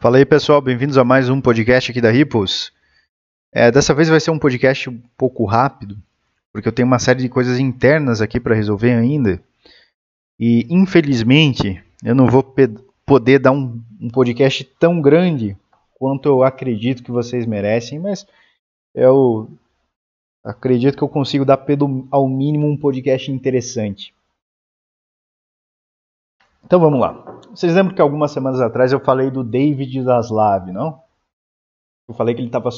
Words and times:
Fala 0.00 0.16
aí 0.16 0.24
pessoal, 0.24 0.62
bem-vindos 0.62 0.96
a 0.96 1.04
mais 1.04 1.28
um 1.28 1.42
podcast 1.42 1.90
aqui 1.90 2.00
da 2.00 2.10
Ripples. 2.10 2.72
É, 3.52 3.70
dessa 3.70 3.92
vez 3.92 4.08
vai 4.08 4.18
ser 4.18 4.30
um 4.30 4.38
podcast 4.38 4.88
um 4.88 4.98
pouco 5.14 5.44
rápido, 5.44 5.94
porque 6.50 6.66
eu 6.66 6.72
tenho 6.72 6.88
uma 6.88 6.98
série 6.98 7.20
de 7.20 7.28
coisas 7.28 7.58
internas 7.58 8.22
aqui 8.22 8.40
para 8.40 8.54
resolver 8.54 8.92
ainda. 8.92 9.38
E 10.38 10.66
infelizmente 10.70 11.84
eu 12.02 12.14
não 12.14 12.28
vou 12.28 12.42
poder 13.04 13.40
dar 13.40 13.52
um, 13.52 13.78
um, 14.00 14.08
podcast 14.08 14.64
tão 14.80 15.02
grande 15.02 15.54
quanto 15.98 16.30
eu 16.30 16.42
acredito 16.42 17.02
que 17.02 17.10
vocês 17.10 17.44
merecem, 17.44 17.98
mas 17.98 18.26
eu 18.94 19.50
acredito 20.42 20.96
que 20.96 21.04
eu 21.04 21.10
consigo 21.10 21.44
dar 21.44 21.58
pelo, 21.58 22.08
ao 22.10 22.26
mínimo 22.26 22.66
um 22.66 22.74
podcast 22.74 23.30
interessante. 23.30 24.14
Então 26.64 26.78
vamos 26.78 27.00
lá. 27.00 27.12
Vocês 27.50 27.74
lembram 27.74 27.94
que 27.94 28.02
algumas 28.02 28.30
semanas 28.30 28.60
atrás 28.60 28.92
eu 28.92 29.00
falei 29.00 29.30
do 29.30 29.42
David 29.42 30.02
Zaslav, 30.02 30.70
não? 30.70 31.02
Eu 32.08 32.14
falei 32.14 32.34
que 32.34 32.40
ele 32.40 32.48
estava 32.48 32.68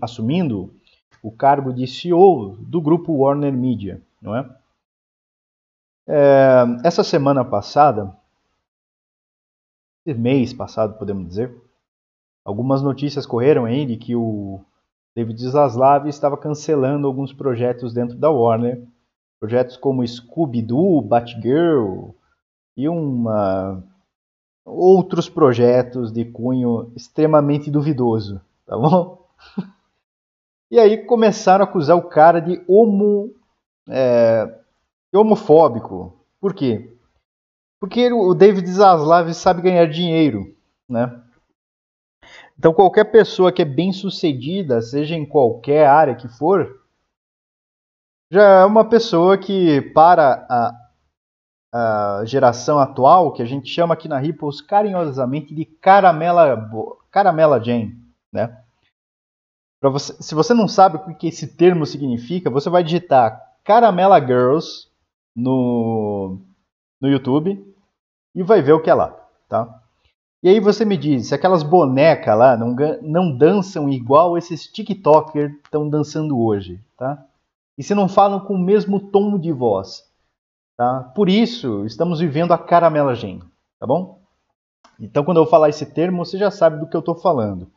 assumindo 0.00 0.74
o 1.22 1.30
cargo 1.30 1.72
de 1.72 1.86
CEO 1.86 2.56
do 2.58 2.80
grupo 2.80 3.12
Warner 3.12 3.52
Media, 3.52 4.02
não 4.20 4.34
é? 4.34 4.48
é 6.08 6.64
essa 6.82 7.04
semana 7.04 7.44
passada, 7.44 8.12
mês 10.04 10.52
passado, 10.52 10.98
podemos 10.98 11.28
dizer, 11.28 11.56
algumas 12.44 12.82
notícias 12.82 13.24
correram 13.24 13.64
aí 13.66 13.86
de 13.86 13.96
que 13.96 14.16
o 14.16 14.60
David 15.14 15.38
Zaslav 15.48 16.08
estava 16.08 16.36
cancelando 16.36 17.06
alguns 17.06 17.32
projetos 17.32 17.94
dentro 17.94 18.16
da 18.16 18.30
Warner, 18.30 18.82
projetos 19.38 19.76
como 19.76 20.06
Scooby-Doo, 20.06 21.02
Batgirl, 21.02 22.14
e 22.76 22.88
uma 22.88 23.82
outros 24.64 25.28
projetos 25.28 26.12
de 26.12 26.24
cunho 26.24 26.92
extremamente 26.94 27.70
duvidoso, 27.70 28.40
tá 28.66 28.76
bom? 28.76 29.26
E 30.70 30.78
aí 30.78 31.04
começaram 31.04 31.66
a 31.66 31.68
acusar 31.68 31.98
o 31.98 32.08
cara 32.08 32.40
de 32.40 32.64
homo 32.66 33.30
é, 33.86 34.62
homofóbico. 35.12 36.18
Por 36.40 36.54
quê? 36.54 36.96
Porque 37.78 38.10
o 38.10 38.32
David 38.32 38.66
Zaslav 38.70 39.34
sabe 39.34 39.60
ganhar 39.60 39.84
dinheiro, 39.84 40.56
né? 40.88 41.22
Então 42.58 42.72
qualquer 42.72 43.04
pessoa 43.12 43.52
que 43.52 43.60
é 43.60 43.66
bem 43.66 43.92
sucedida, 43.92 44.80
seja 44.80 45.14
em 45.14 45.26
qualquer 45.26 45.86
área 45.86 46.14
que 46.14 46.28
for, 46.28 46.80
já 48.30 48.60
é 48.60 48.64
uma 48.64 48.88
pessoa 48.88 49.36
que 49.36 49.82
para 49.92 50.46
a 50.48 50.81
a 51.72 52.22
geração 52.26 52.78
atual, 52.78 53.32
que 53.32 53.42
a 53.42 53.46
gente 53.46 53.68
chama 53.68 53.94
aqui 53.94 54.06
na 54.06 54.18
Ripples 54.18 54.60
carinhosamente 54.60 55.54
de 55.54 55.64
caramela, 55.64 56.70
caramela 57.10 57.62
Jane, 57.62 57.96
né? 58.30 58.58
Você, 59.80 60.14
se 60.22 60.34
você 60.34 60.54
não 60.54 60.68
sabe 60.68 60.96
o 60.96 61.16
que 61.16 61.26
esse 61.26 61.56
termo 61.56 61.84
significa, 61.84 62.48
você 62.48 62.70
vai 62.70 62.84
digitar 62.84 63.40
Caramela 63.64 64.20
Girls 64.20 64.88
no, 65.34 66.38
no 67.00 67.08
YouTube 67.08 67.74
e 68.34 68.42
vai 68.42 68.62
ver 68.62 68.74
o 68.74 68.80
que 68.80 68.90
é 68.90 68.94
lá, 68.94 69.08
tá? 69.48 69.82
E 70.42 70.48
aí 70.48 70.60
você 70.60 70.84
me 70.84 70.96
diz, 70.96 71.28
se 71.28 71.34
aquelas 71.34 71.62
bonecas 71.62 72.36
lá 72.36 72.56
não, 72.56 72.76
não 73.00 73.36
dançam 73.36 73.88
igual 73.88 74.36
esses 74.36 74.66
TikTokers 74.66 75.52
estão 75.64 75.88
dançando 75.88 76.38
hoje, 76.40 76.80
tá? 76.96 77.24
E 77.76 77.82
se 77.82 77.94
não 77.94 78.08
falam 78.08 78.40
com 78.40 78.54
o 78.54 78.58
mesmo 78.58 79.00
tom 79.00 79.38
de 79.38 79.50
voz, 79.50 80.04
Tá? 80.76 81.12
Por 81.14 81.28
isso, 81.28 81.84
estamos 81.84 82.20
vivendo 82.20 82.52
a 82.52 82.58
caramelagem, 82.58 83.40
tá 83.78 83.86
bom? 83.86 84.20
Então, 84.98 85.24
quando 85.24 85.38
eu 85.38 85.46
falar 85.46 85.68
esse 85.68 85.86
termo, 85.86 86.24
você 86.24 86.38
já 86.38 86.50
sabe 86.50 86.78
do 86.78 86.86
que 86.86 86.96
eu 86.96 87.00
estou 87.00 87.14
falando. 87.14 87.70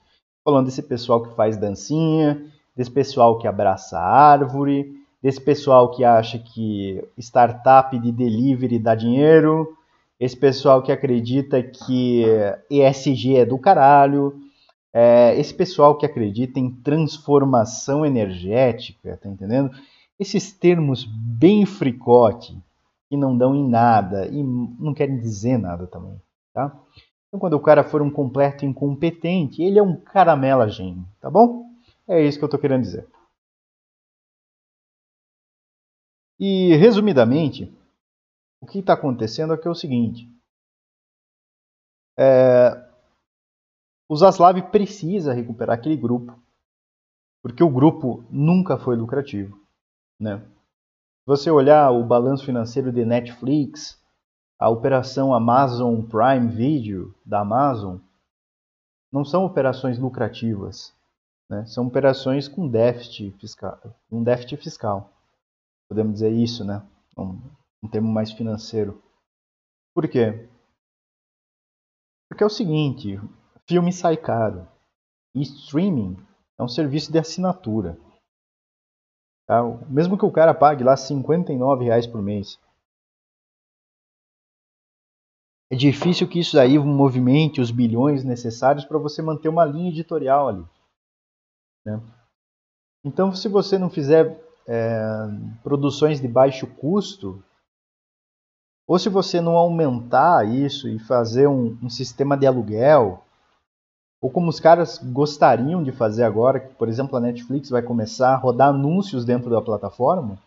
Falando 0.43 0.65
desse 0.65 0.83
pessoal 0.83 1.23
que 1.23 1.35
faz 1.35 1.57
dancinha, 1.57 2.45
desse 2.75 2.91
pessoal 2.91 3.37
que 3.37 3.47
abraça 3.47 3.99
árvore, 3.99 4.93
desse 5.21 5.41
pessoal 5.41 5.89
que 5.91 6.03
acha 6.03 6.37
que 6.37 7.03
startup 7.17 7.97
de 7.97 8.11
delivery 8.11 8.77
dá 8.77 8.93
dinheiro, 8.93 9.75
esse 10.19 10.37
pessoal 10.37 10.81
que 10.81 10.91
acredita 10.91 11.61
que 11.61 12.23
ESG 12.69 13.37
é 13.37 13.45
do 13.45 13.57
caralho, 13.57 14.39
é, 14.93 15.37
esse 15.37 15.53
pessoal 15.53 15.97
que 15.97 16.05
acredita 16.05 16.59
em 16.59 16.69
transformação 16.69 18.05
energética, 18.05 19.19
tá 19.21 19.27
entendendo? 19.27 19.71
Esses 20.17 20.53
termos 20.53 21.03
bem 21.03 21.65
fricote, 21.65 22.57
que 23.15 23.17
não 23.17 23.37
dão 23.37 23.55
em 23.55 23.67
nada 23.67 24.27
e 24.27 24.43
não 24.43 24.93
querem 24.93 25.17
dizer 25.17 25.57
nada 25.57 25.87
também, 25.87 26.21
tá? 26.53 26.67
Então, 27.27 27.39
quando 27.39 27.53
o 27.53 27.61
cara 27.61 27.83
for 27.83 28.01
um 28.01 28.11
completo 28.11 28.65
incompetente, 28.65 29.63
ele 29.63 29.79
é 29.79 29.83
um 29.83 29.99
caramela 29.99 30.67
gênio, 30.67 31.07
tá 31.21 31.31
bom? 31.31 31.65
É 32.07 32.21
isso 32.21 32.37
que 32.37 32.43
eu 32.43 32.47
estou 32.47 32.59
querendo 32.59 32.81
dizer. 32.81 33.07
E, 36.37 36.75
resumidamente, 36.75 37.73
o 38.61 38.67
que 38.67 38.79
está 38.79 38.93
acontecendo 38.93 39.53
aqui 39.53 39.67
é 39.67 39.71
o 39.71 39.75
seguinte. 39.75 40.29
É, 42.17 42.71
o 44.09 44.15
Zaslav 44.15 44.61
precisa 44.71 45.33
recuperar 45.33 45.77
aquele 45.77 45.95
grupo, 45.95 46.37
porque 47.41 47.63
o 47.63 47.69
grupo 47.69 48.25
nunca 48.29 48.77
foi 48.77 48.97
lucrativo, 48.97 49.57
né? 50.19 50.45
Você 51.25 51.49
olhar 51.49 51.91
o 51.91 52.03
balanço 52.03 52.45
financeiro 52.45 52.91
de 52.91 53.03
Netflix, 53.03 53.99
a 54.59 54.69
operação 54.69 55.33
Amazon 55.33 56.01
Prime 56.03 56.47
Video 56.47 57.15
da 57.25 57.39
Amazon, 57.39 57.97
não 59.11 59.25
são 59.25 59.43
operações 59.43 59.97
lucrativas, 59.97 60.93
né? 61.49 61.65
são 61.65 61.87
operações 61.87 62.47
com 62.47 62.67
déficit 62.67 63.31
fiscal, 63.39 63.79
um 64.11 64.23
déficit 64.23 64.57
fiscal. 64.57 65.11
Podemos 65.89 66.13
dizer 66.13 66.31
isso, 66.31 66.63
né? 66.65 66.83
Um, 67.17 67.39
um 67.83 67.87
termo 67.87 68.11
mais 68.11 68.31
financeiro. 68.31 69.01
Por 69.93 70.07
quê? 70.07 70.49
Porque 72.27 72.43
é 72.43 72.47
o 72.47 72.49
seguinte, 72.49 73.19
filme 73.67 73.93
sai 73.93 74.17
caro 74.17 74.67
e 75.33 75.41
streaming 75.41 76.17
é 76.57 76.63
um 76.63 76.67
serviço 76.67 77.11
de 77.11 77.19
assinatura. 77.19 77.97
Tá? 79.47 79.61
Mesmo 79.87 80.17
que 80.17 80.25
o 80.25 80.31
cara 80.31 80.53
pague 80.53 80.83
lá 80.83 80.97
59 80.97 81.85
reais 81.85 82.07
por 82.07 82.21
mês. 82.21 82.59
É 85.71 85.75
difícil 85.75 86.27
que 86.27 86.39
isso 86.39 86.59
aí 86.59 86.77
movimente 86.77 87.59
os 87.59 87.71
bilhões 87.71 88.23
necessários 88.23 88.85
para 88.85 88.99
você 88.99 89.21
manter 89.21 89.49
uma 89.49 89.65
linha 89.65 89.89
editorial 89.89 90.47
ali. 90.47 90.65
Né? 91.85 92.01
Então, 93.03 93.33
se 93.33 93.47
você 93.47 93.77
não 93.77 93.89
fizer 93.89 94.39
é, 94.67 94.99
produções 95.63 96.21
de 96.21 96.27
baixo 96.27 96.67
custo, 96.75 97.43
ou 98.87 98.99
se 98.99 99.09
você 99.09 99.41
não 99.41 99.57
aumentar 99.57 100.47
isso 100.47 100.87
e 100.87 100.99
fazer 100.99 101.47
um, 101.47 101.77
um 101.81 101.89
sistema 101.89 102.37
de 102.37 102.45
aluguel, 102.45 103.24
ou 104.21 104.29
como 104.29 104.49
os 104.49 104.59
caras 104.59 104.97
gostariam 104.97 105.83
de 105.83 105.91
fazer 105.91 106.23
agora, 106.23 106.59
que, 106.59 106.73
por 106.75 106.87
exemplo, 106.87 107.15
a 107.15 107.21
Netflix 107.21 107.69
vai 107.69 107.81
começar 107.81 108.33
a 108.33 108.37
rodar 108.37 108.69
anúncios 108.69 109.25
dentro 109.25 109.49
da 109.49 109.61
plataforma, 109.61 110.39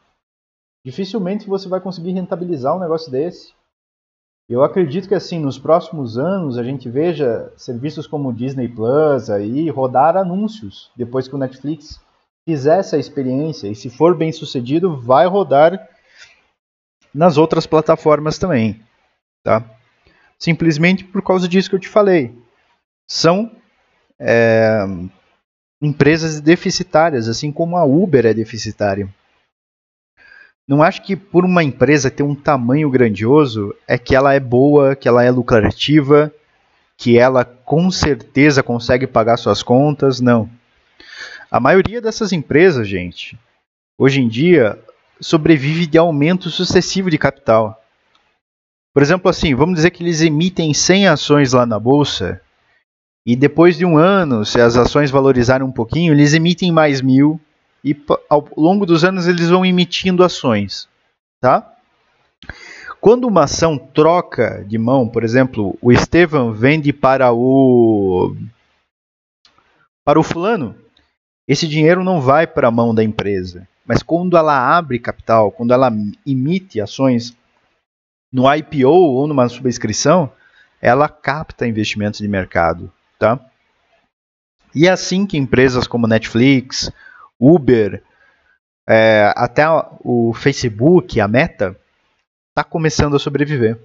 dificilmente 0.84 1.48
você 1.48 1.68
vai 1.68 1.80
conseguir 1.80 2.12
rentabilizar 2.12 2.76
um 2.76 2.80
negócio 2.80 3.10
desse. 3.10 3.52
Eu 4.48 4.64
acredito 4.64 5.06
que 5.06 5.14
assim, 5.14 5.38
nos 5.38 5.58
próximos 5.58 6.16
anos 6.16 6.56
a 6.56 6.64
gente 6.64 6.88
veja 6.88 7.52
serviços 7.54 8.06
como 8.06 8.30
o 8.30 8.32
Disney 8.32 8.66
Plus 8.66 9.28
aí 9.28 9.68
rodar 9.68 10.16
anúncios 10.16 10.90
depois 10.96 11.28
que 11.28 11.34
o 11.34 11.38
Netflix 11.38 12.00
fizer 12.46 12.78
essa 12.78 12.96
experiência 12.96 13.68
e 13.68 13.74
se 13.74 13.90
for 13.90 14.16
bem 14.16 14.32
sucedido, 14.32 14.96
vai 14.96 15.26
rodar 15.26 15.86
nas 17.12 17.36
outras 17.36 17.66
plataformas 17.66 18.38
também, 18.38 18.80
tá? 19.44 19.62
Simplesmente 20.38 21.04
por 21.04 21.20
causa 21.22 21.46
disso 21.46 21.68
que 21.68 21.76
eu 21.76 21.80
te 21.80 21.88
falei. 21.88 22.34
São 23.08 23.50
é, 24.20 24.84
empresas 25.80 26.40
deficitárias, 26.40 27.28
assim 27.28 27.50
como 27.50 27.76
a 27.76 27.84
Uber 27.84 28.26
é 28.26 28.34
deficitária. 28.34 29.08
Não 30.66 30.82
acho 30.82 31.02
que 31.02 31.16
por 31.16 31.46
uma 31.46 31.64
empresa 31.64 32.10
ter 32.10 32.22
um 32.22 32.34
tamanho 32.34 32.90
grandioso 32.90 33.74
é 33.86 33.96
que 33.96 34.14
ela 34.14 34.34
é 34.34 34.40
boa, 34.40 34.94
que 34.94 35.08
ela 35.08 35.24
é 35.24 35.30
lucrativa, 35.30 36.30
que 36.94 37.18
ela 37.18 37.44
com 37.44 37.90
certeza 37.90 38.62
consegue 38.62 39.06
pagar 39.06 39.38
suas 39.38 39.62
contas, 39.62 40.20
não. 40.20 40.50
A 41.50 41.58
maioria 41.58 42.02
dessas 42.02 42.32
empresas, 42.32 42.86
gente, 42.86 43.38
hoje 43.96 44.20
em 44.20 44.28
dia 44.28 44.78
sobrevive 45.20 45.86
de 45.86 45.96
aumento 45.96 46.50
sucessivo 46.50 47.10
de 47.10 47.16
capital. 47.16 47.82
Por 48.92 49.02
exemplo, 49.02 49.30
assim, 49.30 49.54
vamos 49.54 49.76
dizer 49.76 49.90
que 49.90 50.02
eles 50.02 50.20
emitem 50.20 50.74
100 50.74 51.08
ações 51.08 51.52
lá 51.54 51.64
na 51.64 51.78
bolsa 51.78 52.42
e 53.28 53.36
depois 53.36 53.76
de 53.76 53.84
um 53.84 53.98
ano, 53.98 54.42
se 54.42 54.58
as 54.58 54.74
ações 54.74 55.10
valorizarem 55.10 55.66
um 55.66 55.70
pouquinho, 55.70 56.14
eles 56.14 56.32
emitem 56.32 56.72
mais 56.72 57.02
mil 57.02 57.38
e 57.84 57.94
ao 58.26 58.48
longo 58.56 58.86
dos 58.86 59.04
anos 59.04 59.28
eles 59.28 59.50
vão 59.50 59.66
emitindo 59.66 60.24
ações, 60.24 60.88
tá? 61.38 61.74
Quando 63.02 63.28
uma 63.28 63.44
ação 63.44 63.76
troca 63.76 64.64
de 64.66 64.78
mão, 64.78 65.06
por 65.06 65.22
exemplo, 65.22 65.76
o 65.82 65.92
Estevam 65.92 66.54
vende 66.54 66.90
para 66.90 67.30
o 67.30 68.34
para 70.06 70.18
o 70.18 70.22
fulano, 70.22 70.74
esse 71.46 71.68
dinheiro 71.68 72.02
não 72.02 72.22
vai 72.22 72.46
para 72.46 72.68
a 72.68 72.70
mão 72.70 72.94
da 72.94 73.04
empresa. 73.04 73.68
Mas 73.84 74.02
quando 74.02 74.38
ela 74.38 74.74
abre 74.74 74.98
capital, 74.98 75.52
quando 75.52 75.74
ela 75.74 75.92
emite 76.26 76.80
ações 76.80 77.36
no 78.32 78.50
IPO 78.50 78.88
ou 78.88 79.26
numa 79.26 79.50
subscrição, 79.50 80.32
ela 80.80 81.10
capta 81.10 81.68
investimentos 81.68 82.20
de 82.20 82.26
mercado, 82.26 82.90
tá? 83.18 83.40
E 84.74 84.86
é 84.86 84.90
assim 84.90 85.26
que 85.26 85.36
empresas 85.36 85.86
como 85.86 86.06
Netflix, 86.06 86.90
Uber, 87.38 88.02
é, 88.86 89.32
até 89.36 89.64
o 90.00 90.32
Facebook, 90.34 91.20
a 91.20 91.28
Meta, 91.28 91.78
está 92.50 92.64
começando 92.64 93.16
a 93.16 93.18
sobreviver. 93.18 93.78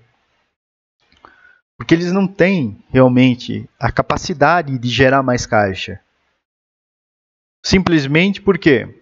Porque 1.77 1.93
eles 1.93 2.11
não 2.11 2.27
têm 2.27 2.83
realmente 2.89 3.67
a 3.79 3.91
capacidade 3.91 4.77
de 4.77 4.89
gerar 4.89 5.23
mais 5.23 5.45
caixa. 5.45 5.99
Simplesmente 7.65 8.41
por 8.41 8.57
quê? 8.57 9.01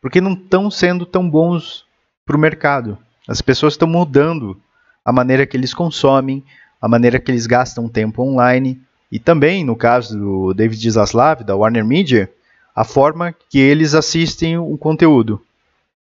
Porque 0.00 0.20
não 0.20 0.32
estão 0.32 0.70
sendo 0.70 1.06
tão 1.06 1.28
bons 1.28 1.86
para 2.24 2.36
o 2.36 2.40
mercado. 2.40 2.98
As 3.26 3.40
pessoas 3.40 3.74
estão 3.74 3.88
mudando 3.88 4.60
a 5.04 5.12
maneira 5.12 5.46
que 5.46 5.56
eles 5.56 5.72
consomem, 5.72 6.44
a 6.80 6.88
maneira 6.88 7.18
que 7.18 7.30
eles 7.30 7.46
gastam 7.46 7.88
tempo 7.88 8.22
online 8.22 8.82
e 9.10 9.18
também, 9.18 9.64
no 9.64 9.74
caso 9.74 10.18
do 10.18 10.54
David 10.54 10.90
Zaslav, 10.90 11.42
da 11.42 11.56
Warner 11.56 11.84
Media, 11.84 12.30
a 12.74 12.84
forma 12.84 13.34
que 13.48 13.58
eles 13.58 13.94
assistem 13.94 14.58
o 14.58 14.76
conteúdo. 14.76 15.42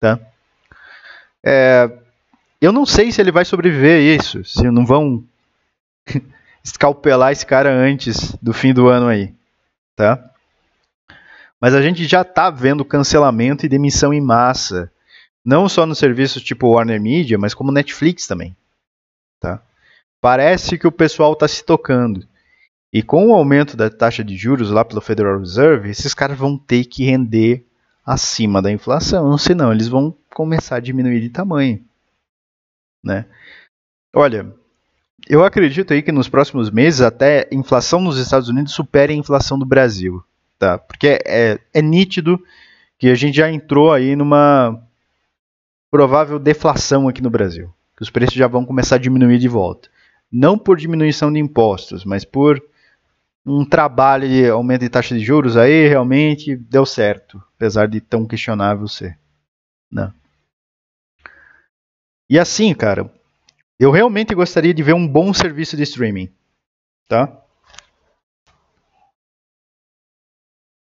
Tá? 0.00 0.18
É, 1.42 1.90
eu 2.60 2.72
não 2.72 2.86
sei 2.86 3.10
se 3.10 3.20
ele 3.20 3.32
vai 3.32 3.44
sobreviver 3.44 3.96
a 3.96 4.16
isso, 4.16 4.44
se 4.44 4.70
não 4.70 4.86
vão 4.86 5.24
escalpelar 6.62 7.32
esse 7.32 7.44
cara 7.44 7.70
antes 7.70 8.36
do 8.36 8.52
fim 8.52 8.72
do 8.72 8.88
ano 8.88 9.08
aí. 9.08 9.34
Tá? 9.96 10.30
Mas 11.60 11.74
a 11.74 11.82
gente 11.82 12.06
já 12.06 12.22
está 12.22 12.50
vendo 12.50 12.84
cancelamento 12.84 13.66
e 13.66 13.68
demissão 13.68 14.12
em 14.12 14.20
massa. 14.20 14.90
Não 15.44 15.68
só 15.68 15.84
nos 15.84 15.98
serviços 15.98 16.42
tipo 16.42 16.70
Warner 16.70 17.00
Media, 17.00 17.36
mas 17.36 17.52
como 17.52 17.72
Netflix 17.72 18.26
também. 18.26 18.56
Tá? 19.40 19.60
Parece 20.20 20.78
que 20.78 20.86
o 20.86 20.92
pessoal 20.92 21.32
está 21.32 21.48
se 21.48 21.64
tocando. 21.64 22.26
E 22.92 23.02
com 23.02 23.28
o 23.28 23.34
aumento 23.34 23.76
da 23.76 23.88
taxa 23.88 24.22
de 24.22 24.36
juros 24.36 24.70
lá 24.70 24.84
pelo 24.84 25.00
Federal 25.00 25.38
Reserve, 25.38 25.88
esses 25.88 26.12
caras 26.12 26.36
vão 26.36 26.58
ter 26.58 26.84
que 26.84 27.04
render 27.04 27.64
acima 28.04 28.60
da 28.60 28.70
inflação, 28.70 29.38
senão 29.38 29.72
eles 29.72 29.88
vão 29.88 30.14
começar 30.34 30.76
a 30.76 30.80
diminuir 30.80 31.20
de 31.20 31.30
tamanho. 31.30 31.82
Né? 33.02 33.24
Olha, 34.14 34.52
eu 35.28 35.44
acredito 35.44 35.92
aí 35.92 36.02
que 36.02 36.12
nos 36.12 36.28
próximos 36.28 36.70
meses 36.70 37.00
até 37.00 37.48
a 37.50 37.54
inflação 37.54 38.00
nos 38.00 38.18
Estados 38.18 38.48
Unidos 38.48 38.72
supere 38.72 39.12
a 39.12 39.16
inflação 39.16 39.58
do 39.58 39.64
Brasil. 39.64 40.22
Tá? 40.58 40.78
Porque 40.78 41.18
é, 41.24 41.58
é 41.72 41.82
nítido 41.82 42.40
que 42.98 43.08
a 43.08 43.14
gente 43.14 43.36
já 43.36 43.50
entrou 43.50 43.92
aí 43.92 44.14
numa 44.14 44.80
provável 45.90 46.38
deflação 46.38 47.08
aqui 47.08 47.22
no 47.22 47.30
Brasil. 47.30 47.72
Que 47.96 48.02
os 48.02 48.10
preços 48.10 48.34
já 48.34 48.46
vão 48.46 48.64
começar 48.64 48.96
a 48.96 48.98
diminuir 48.98 49.38
de 49.38 49.48
volta. 49.48 49.88
Não 50.30 50.58
por 50.58 50.76
diminuição 50.76 51.32
de 51.32 51.38
impostos, 51.38 52.04
mas 52.04 52.24
por 52.24 52.62
um 53.44 53.64
trabalho 53.64 54.28
de 54.28 54.48
aumento 54.48 54.82
de 54.82 54.88
taxa 54.88 55.16
de 55.16 55.24
juros 55.24 55.56
aí 55.56 55.88
realmente 55.88 56.56
deu 56.56 56.86
certo, 56.86 57.42
apesar 57.56 57.88
de 57.88 58.00
tão 58.00 58.26
questionável 58.26 58.86
ser. 58.86 59.18
Né? 59.90 60.12
E 62.30 62.38
assim, 62.38 62.72
cara, 62.74 63.12
eu 63.78 63.90
realmente 63.90 64.34
gostaria 64.34 64.72
de 64.72 64.82
ver 64.82 64.94
um 64.94 65.06
bom 65.06 65.34
serviço 65.34 65.76
de 65.76 65.82
streaming, 65.82 66.32
tá? 67.08 67.40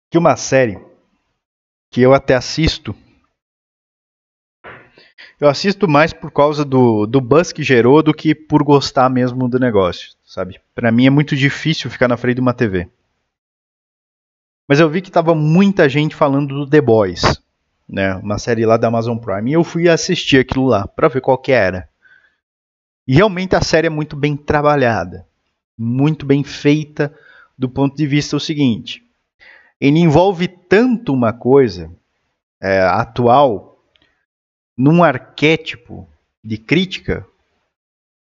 Que 0.10 0.18
uma 0.18 0.38
série 0.38 0.80
que 1.90 2.02
eu 2.02 2.14
até 2.14 2.36
assisto 2.36 2.96
eu 5.40 5.50
assisto 5.50 5.88
mais 5.88 6.14
por 6.14 6.32
causa 6.32 6.64
do, 6.64 7.06
do 7.06 7.20
buzz 7.20 7.52
que 7.52 7.64
gerou 7.64 8.02
do 8.02 8.14
que 8.14 8.34
por 8.34 8.64
gostar 8.64 9.10
mesmo 9.10 9.48
do 9.48 9.60
negócio, 9.60 10.12
sabe? 10.26 10.60
Para 10.74 10.92
mim 10.92 11.06
é 11.06 11.10
muito 11.10 11.36
difícil 11.36 11.90
ficar 11.90 12.08
na 12.08 12.18
frente 12.18 12.36
de 12.36 12.42
uma 12.42 12.54
TV. 12.54 12.88
Mas 14.68 14.80
eu 14.80 14.90
vi 14.90 15.02
que 15.02 15.12
tava 15.12 15.36
muita 15.36 15.88
gente 15.88 16.16
falando 16.16 16.56
do 16.56 16.70
The 16.70 16.82
Boys, 16.82 17.42
né? 17.88 18.16
Uma 18.16 18.40
série 18.40 18.66
lá 18.66 18.78
da 18.78 18.88
Amazon 18.88 19.18
Prime. 19.18 19.52
E 19.52 19.54
eu 19.54 19.64
fui 19.64 19.88
assistir 19.88 20.40
aquilo 20.40 20.66
lá 20.66 20.88
para 20.88 21.08
ver 21.08 21.22
qual 21.22 21.38
que 21.38 21.52
era. 21.52 21.88
E 23.08 23.14
realmente 23.16 23.56
a 23.56 23.62
série 23.62 23.88
é 23.88 23.92
muito 23.92 24.16
bem 24.16 24.36
trabalhada, 24.36 25.28
muito 25.78 26.26
bem 26.26 26.44
feita 26.44 27.14
do 27.58 27.70
ponto 27.70 27.96
de 27.96 28.08
vista 28.08 28.36
o 28.36 28.40
seguinte: 28.40 29.04
ele 29.80 30.00
envolve 30.00 30.48
tanto 30.48 31.14
uma 31.14 31.32
coisa 31.32 31.92
é, 32.60 32.82
atual 32.82 33.75
num 34.78 35.04
arquétipo 35.04 36.08
de 36.44 36.58
crítica 36.58 37.26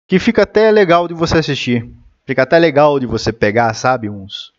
que 0.09 0.19
fica 0.19 0.43
até 0.43 0.71
legal 0.71 1.07
de 1.07 1.15
você 1.15 1.39
assistir. 1.39 1.89
Fica 2.27 2.43
até 2.43 2.59
legal 2.59 2.99
de 2.99 3.07
você 3.07 3.33
pegar, 3.33 3.73
sabe, 3.75 4.09
uns 4.09 4.53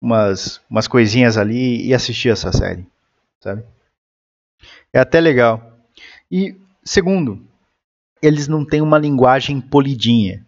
umas 0.00 0.60
umas 0.68 0.86
coisinhas 0.86 1.38
ali 1.38 1.86
e 1.86 1.94
assistir 1.94 2.28
essa 2.28 2.52
série, 2.52 2.86
sabe? 3.40 3.64
É 4.92 5.00
até 5.00 5.20
legal. 5.20 5.72
E 6.30 6.56
segundo, 6.84 7.42
eles 8.20 8.48
não 8.48 8.64
têm 8.64 8.80
uma 8.80 8.98
linguagem 8.98 9.60
polidinha. 9.60 10.44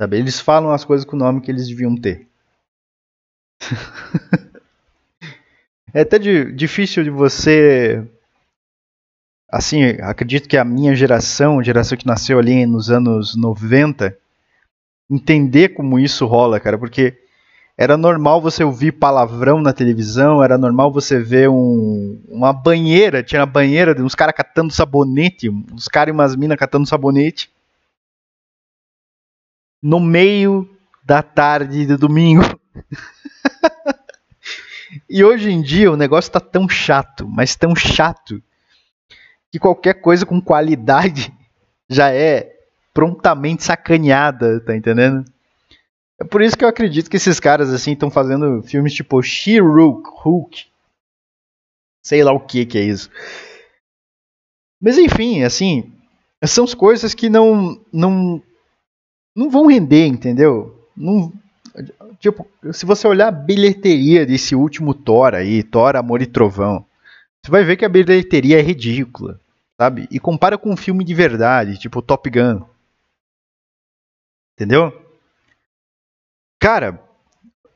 Sabe? 0.00 0.18
Eles 0.18 0.40
falam 0.40 0.72
as 0.72 0.84
coisas 0.84 1.04
com 1.04 1.16
o 1.16 1.18
nome 1.18 1.40
que 1.40 1.50
eles 1.50 1.68
deviam 1.68 1.96
ter. 1.96 2.28
é 5.94 6.00
até 6.00 6.18
de, 6.18 6.52
difícil 6.52 7.04
de 7.04 7.10
você 7.10 8.04
assim, 9.52 9.84
acredito 10.00 10.48
que 10.48 10.56
a 10.56 10.64
minha 10.64 10.96
geração, 10.96 11.60
a 11.60 11.62
geração 11.62 11.98
que 11.98 12.06
nasceu 12.06 12.38
ali 12.38 12.64
nos 12.64 12.90
anos 12.90 13.36
90, 13.36 14.16
entender 15.10 15.70
como 15.70 15.98
isso 15.98 16.24
rola, 16.24 16.58
cara, 16.58 16.78
porque 16.78 17.18
era 17.76 17.98
normal 17.98 18.40
você 18.40 18.64
ouvir 18.64 18.92
palavrão 18.92 19.60
na 19.60 19.74
televisão, 19.74 20.42
era 20.42 20.56
normal 20.56 20.90
você 20.90 21.18
ver 21.18 21.50
um, 21.50 22.18
uma 22.28 22.50
banheira, 22.50 23.22
tinha 23.22 23.40
uma 23.40 23.46
banheira, 23.46 24.00
uns 24.02 24.14
caras 24.14 24.34
catando 24.34 24.72
sabonete, 24.72 25.50
uns 25.50 25.86
caras 25.86 26.12
e 26.12 26.16
umas 26.16 26.34
minas 26.34 26.58
catando 26.58 26.88
sabonete. 26.88 27.50
No 29.82 30.00
meio 30.00 30.68
da 31.04 31.22
tarde 31.22 31.84
de 31.84 31.96
domingo. 31.96 32.42
e 35.10 35.22
hoje 35.22 35.50
em 35.50 35.60
dia 35.60 35.90
o 35.90 35.96
negócio 35.96 36.32
tá 36.32 36.40
tão 36.40 36.68
chato, 36.68 37.28
mas 37.28 37.56
tão 37.56 37.74
chato, 37.74 38.42
que 39.52 39.58
qualquer 39.58 40.00
coisa 40.00 40.24
com 40.24 40.40
qualidade 40.40 41.32
já 41.88 42.10
é 42.10 42.50
prontamente 42.94 43.62
sacaneada, 43.62 44.60
tá 44.60 44.74
entendendo? 44.74 45.24
É 46.18 46.24
por 46.24 46.40
isso 46.40 46.56
que 46.56 46.64
eu 46.64 46.68
acredito 46.68 47.10
que 47.10 47.16
esses 47.16 47.38
caras 47.38 47.70
assim 47.70 47.92
estão 47.92 48.10
fazendo 48.10 48.62
filmes 48.62 48.94
tipo 48.94 49.22
She-Hulk, 49.22 50.08
Hulk, 50.22 50.66
sei 52.02 52.24
lá 52.24 52.32
o 52.32 52.40
que 52.40 52.64
que 52.64 52.78
é 52.78 52.82
isso. 52.82 53.10
Mas 54.80 54.98
enfim, 54.98 55.42
assim, 55.42 55.92
são 56.44 56.64
as 56.64 56.74
coisas 56.74 57.14
que 57.14 57.28
não 57.28 57.80
não 57.92 58.42
não 59.34 59.50
vão 59.50 59.66
render, 59.66 60.06
entendeu? 60.06 60.88
Não, 60.96 61.32
tipo, 62.18 62.46
se 62.72 62.84
você 62.84 63.06
olhar 63.06 63.28
a 63.28 63.32
bilheteria 63.32 64.26
desse 64.26 64.54
último 64.54 64.94
Thor 64.94 65.34
aí, 65.34 65.62
Thor, 65.62 65.96
Amor 65.96 66.20
e 66.20 66.26
Trovão, 66.26 66.84
você 67.44 67.50
vai 67.50 67.64
ver 67.64 67.76
que 67.76 67.84
a 67.84 67.88
bilheteria 67.88 68.58
é 68.58 68.62
ridícula, 68.62 69.40
sabe? 69.76 70.06
E 70.10 70.20
compara 70.20 70.56
com 70.56 70.70
um 70.70 70.76
filme 70.76 71.04
de 71.04 71.12
verdade, 71.12 71.76
tipo 71.76 72.00
Top 72.00 72.30
Gun. 72.30 72.62
Entendeu? 74.54 74.92
Cara, 76.60 77.02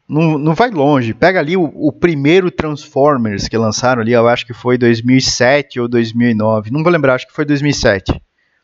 não, 0.08 0.38
não 0.38 0.54
vai 0.54 0.70
longe. 0.70 1.12
Pega 1.12 1.40
ali 1.40 1.56
o, 1.56 1.64
o, 1.74 1.90
primeiro 1.90 2.48
Transformers 2.48 3.48
que 3.48 3.58
lançaram 3.58 4.02
ali, 4.02 4.12
eu 4.12 4.28
acho 4.28 4.46
que 4.46 4.54
foi 4.54 4.78
2007 4.78 5.80
ou 5.80 5.88
2009. 5.88 6.70
Não 6.70 6.84
vou 6.84 6.92
lembrar, 6.92 7.14
acho 7.14 7.26
que 7.26 7.34
foi 7.34 7.44
2007. 7.44 8.22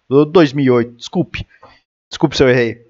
Ou 0.09 0.25
2008, 0.25 0.97
desculpe. 0.97 1.45
Desculpe 2.09 2.37
se 2.37 2.45
eu 2.45 2.49
errei. 2.49 2.87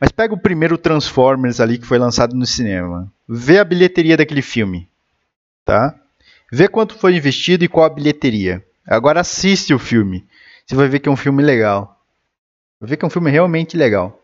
Mas 0.00 0.10
pega 0.10 0.34
o 0.34 0.40
primeiro 0.40 0.76
Transformers 0.76 1.60
ali 1.60 1.78
que 1.78 1.86
foi 1.86 1.98
lançado 1.98 2.34
no 2.34 2.44
cinema. 2.44 3.12
Vê 3.28 3.58
a 3.58 3.64
bilheteria 3.64 4.16
daquele 4.16 4.42
filme. 4.42 4.88
Tá? 5.64 5.94
Vê 6.54 6.68
quanto 6.68 6.96
foi 6.96 7.16
investido 7.16 7.64
e 7.64 7.68
qual 7.68 7.84
a 7.84 7.88
bilheteria. 7.88 8.64
Agora 8.86 9.18
assiste 9.18 9.74
o 9.74 9.78
filme. 9.78 10.24
Você 10.64 10.76
vai 10.76 10.86
ver 10.86 11.00
que 11.00 11.08
é 11.08 11.12
um 11.12 11.16
filme 11.16 11.42
legal. 11.42 12.00
Vai 12.78 12.90
ver 12.90 12.96
que 12.96 13.04
é 13.04 13.08
um 13.08 13.10
filme 13.10 13.28
realmente 13.28 13.76
legal. 13.76 14.22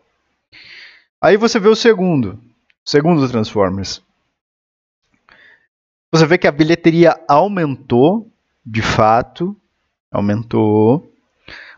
Aí 1.19 1.35
você 1.35 1.59
vê 1.59 1.67
o 1.67 1.75
segundo. 1.75 2.39
O 2.85 2.89
segundo 2.89 3.27
Transformers. 3.27 4.01
Você 6.09 6.25
vê 6.25 6.37
que 6.37 6.47
a 6.47 6.53
bilheteria 6.53 7.19
aumentou, 7.27 8.31
de 8.65 8.81
fato. 8.81 9.53
Aumentou. 10.09 11.13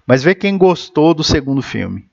Mas 0.05 0.22
vê 0.22 0.36
quem 0.36 0.55
gostou 0.55 1.15
do 1.15 1.24
segundo 1.24 1.63
filme. 1.63 2.07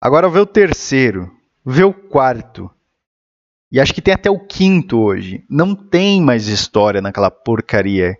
Agora 0.00 0.28
vê 0.28 0.40
o 0.40 0.46
terceiro, 0.46 1.32
vê 1.64 1.84
o 1.84 1.94
quarto. 1.94 2.68
E 3.72 3.80
acho 3.80 3.94
que 3.94 4.02
tem 4.02 4.12
até 4.12 4.30
o 4.30 4.38
quinto 4.38 5.00
hoje. 5.00 5.42
Não 5.48 5.74
tem 5.74 6.20
mais 6.20 6.46
história 6.46 7.00
naquela 7.00 7.30
porcaria. 7.30 8.18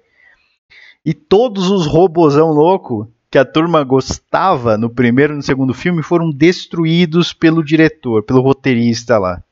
E 1.04 1.12
todos 1.12 1.71
os 1.71 1.87
robozão 1.87 2.50
louco 2.52 3.12
que 3.30 3.37
a 3.37 3.44
turma 3.44 3.85
gostava 3.85 4.78
no 4.78 4.88
primeiro 4.88 5.35
e 5.35 5.37
no 5.37 5.42
segundo 5.42 5.75
filme 5.75 6.02
foram 6.02 6.30
destruídos 6.30 7.35
pelo 7.35 7.62
diretor, 7.62 8.23
pelo 8.23 8.40
roteirista 8.40 9.18
lá. 9.18 9.44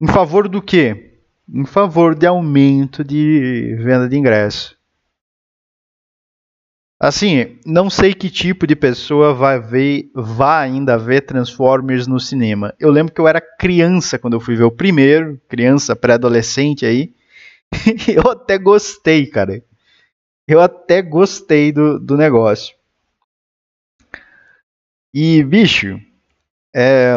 Em 0.00 0.08
favor 0.08 0.48
do 0.48 0.62
quê? 0.62 1.18
Em 1.46 1.66
favor 1.66 2.14
de 2.14 2.26
aumento 2.26 3.04
de 3.04 3.76
venda 3.80 4.08
de 4.08 4.16
ingresso. 4.16 4.79
Assim, 7.02 7.58
não 7.64 7.88
sei 7.88 8.12
que 8.12 8.28
tipo 8.28 8.66
de 8.66 8.76
pessoa 8.76 9.32
vai 9.32 9.58
ver, 9.58 10.10
vai 10.14 10.68
ainda 10.68 10.98
ver 10.98 11.22
Transformers 11.22 12.06
no 12.06 12.20
cinema. 12.20 12.74
Eu 12.78 12.90
lembro 12.90 13.14
que 13.14 13.18
eu 13.18 13.26
era 13.26 13.40
criança 13.40 14.18
quando 14.18 14.34
eu 14.34 14.40
fui 14.40 14.54
ver 14.54 14.64
o 14.64 14.70
primeiro, 14.70 15.40
criança, 15.48 15.96
pré-adolescente 15.96 16.84
aí. 16.84 17.14
eu 18.06 18.30
até 18.30 18.58
gostei, 18.58 19.26
cara. 19.26 19.64
Eu 20.46 20.60
até 20.60 21.00
gostei 21.02 21.72
do, 21.72 21.98
do 21.98 22.18
negócio. 22.18 22.74
E, 25.14 25.42
bicho, 25.42 26.00
é 26.74 27.16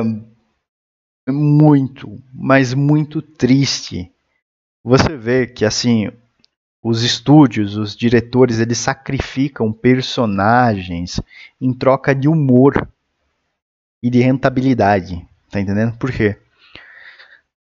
muito, 1.30 2.22
mas 2.34 2.74
muito 2.74 3.22
triste 3.22 4.12
você 4.84 5.16
vê 5.18 5.48
que, 5.48 5.66
assim, 5.66 6.12
os 6.84 7.02
estúdios, 7.02 7.78
os 7.78 7.96
diretores, 7.96 8.60
eles 8.60 8.78
sacrificam 8.78 9.72
personagens 9.72 11.22
em 11.60 11.74
troca 11.74 12.14
de 12.14 12.28
humor 12.28 12.88
e 14.02 14.10
de 14.10 14.20
rentabilidade. 14.20 15.26
Tá 15.50 15.62
entendendo? 15.62 15.98
Por 15.98 16.12
quê? 16.12 16.38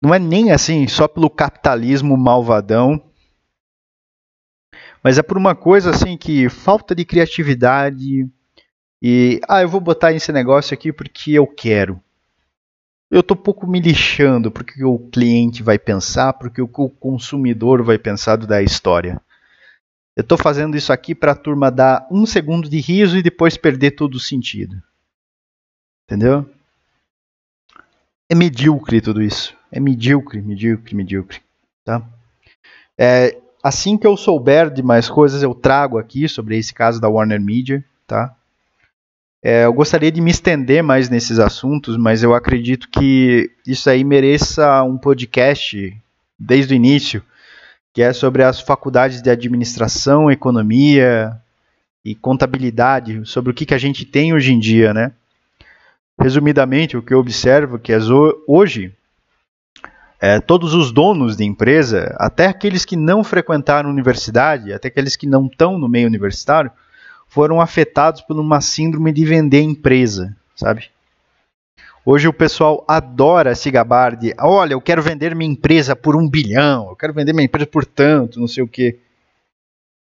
Não 0.00 0.14
é 0.14 0.18
nem 0.18 0.50
assim 0.50 0.88
só 0.88 1.06
pelo 1.06 1.28
capitalismo 1.28 2.16
malvadão, 2.16 3.00
mas 5.02 5.18
é 5.18 5.22
por 5.22 5.36
uma 5.36 5.54
coisa 5.54 5.90
assim 5.90 6.16
que 6.16 6.48
falta 6.48 6.94
de 6.94 7.04
criatividade 7.04 8.26
e 9.02 9.40
ah, 9.48 9.60
eu 9.60 9.68
vou 9.68 9.80
botar 9.80 10.12
esse 10.12 10.32
negócio 10.32 10.72
aqui 10.72 10.92
porque 10.92 11.32
eu 11.32 11.46
quero. 11.46 12.00
Eu 13.12 13.20
estou 13.20 13.36
pouco 13.36 13.66
me 13.66 13.78
lixando 13.78 14.50
porque 14.50 14.82
o 14.82 14.98
cliente 14.98 15.62
vai 15.62 15.78
pensar, 15.78 16.32
porque 16.32 16.62
o 16.62 16.66
consumidor 16.66 17.82
vai 17.82 17.98
pensar 17.98 18.38
da 18.38 18.62
história. 18.62 19.20
Eu 20.16 20.22
estou 20.22 20.38
fazendo 20.38 20.78
isso 20.78 20.90
aqui 20.90 21.14
para 21.14 21.32
a 21.32 21.36
turma 21.36 21.70
dar 21.70 22.08
um 22.10 22.24
segundo 22.24 22.70
de 22.70 22.80
riso 22.80 23.18
e 23.18 23.22
depois 23.22 23.54
perder 23.58 23.90
todo 23.90 24.14
o 24.14 24.20
sentido. 24.20 24.82
Entendeu? 26.06 26.50
É 28.30 28.34
medíocre 28.34 28.98
tudo 29.02 29.20
isso. 29.20 29.54
É 29.70 29.78
medíocre, 29.78 30.40
medíocre, 30.40 30.94
medíocre. 30.94 31.42
Tá? 31.84 32.02
É, 32.96 33.38
assim 33.62 33.98
que 33.98 34.06
eu 34.06 34.16
souber 34.16 34.70
de 34.70 34.82
mais 34.82 35.10
coisas, 35.10 35.42
eu 35.42 35.54
trago 35.54 35.98
aqui 35.98 36.26
sobre 36.30 36.56
esse 36.56 36.72
caso 36.72 36.98
da 36.98 37.10
Warner 37.10 37.42
Media. 37.42 37.84
Tá? 38.06 38.34
É, 39.42 39.64
eu 39.64 39.72
gostaria 39.72 40.12
de 40.12 40.20
me 40.20 40.30
estender 40.30 40.84
mais 40.84 41.08
nesses 41.08 41.40
assuntos, 41.40 41.96
mas 41.96 42.22
eu 42.22 42.32
acredito 42.32 42.88
que 42.88 43.50
isso 43.66 43.90
aí 43.90 44.04
mereça 44.04 44.84
um 44.84 44.96
podcast 44.96 45.96
desde 46.38 46.74
o 46.74 46.76
início, 46.76 47.22
que 47.92 48.02
é 48.02 48.12
sobre 48.12 48.44
as 48.44 48.60
faculdades 48.60 49.20
de 49.20 49.28
administração, 49.28 50.30
economia 50.30 51.36
e 52.04 52.14
contabilidade, 52.14 53.20
sobre 53.24 53.50
o 53.50 53.54
que, 53.54 53.66
que 53.66 53.74
a 53.74 53.78
gente 53.78 54.04
tem 54.04 54.32
hoje 54.32 54.52
em 54.52 54.60
dia, 54.60 54.94
né? 54.94 55.12
Resumidamente, 56.20 56.96
o 56.96 57.02
que 57.02 57.12
eu 57.12 57.18
observo 57.18 57.80
que 57.80 57.92
hoje 58.46 58.94
é, 60.20 60.38
todos 60.38 60.72
os 60.72 60.92
donos 60.92 61.36
de 61.36 61.44
empresa, 61.44 62.14
até 62.16 62.46
aqueles 62.46 62.84
que 62.84 62.94
não 62.96 63.24
frequentaram 63.24 63.90
universidade, 63.90 64.72
até 64.72 64.86
aqueles 64.86 65.16
que 65.16 65.26
não 65.26 65.46
estão 65.46 65.76
no 65.76 65.88
meio 65.88 66.06
universitário, 66.06 66.70
foram 67.32 67.62
afetados 67.62 68.20
por 68.20 68.38
uma 68.38 68.60
síndrome 68.60 69.10
de 69.10 69.24
vender 69.24 69.62
empresa, 69.62 70.36
sabe? 70.54 70.90
Hoje 72.04 72.28
o 72.28 72.32
pessoal 72.32 72.84
adora 72.86 73.54
se 73.54 73.70
gabar 73.70 74.14
de, 74.16 74.34
olha, 74.38 74.74
eu 74.74 74.82
quero 74.82 75.00
vender 75.00 75.34
minha 75.34 75.50
empresa 75.50 75.96
por 75.96 76.14
um 76.14 76.28
bilhão, 76.28 76.90
eu 76.90 76.96
quero 76.96 77.14
vender 77.14 77.32
minha 77.32 77.46
empresa 77.46 77.66
por 77.66 77.86
tanto, 77.86 78.38
não 78.38 78.46
sei 78.46 78.62
o 78.62 78.68
quê. 78.68 78.98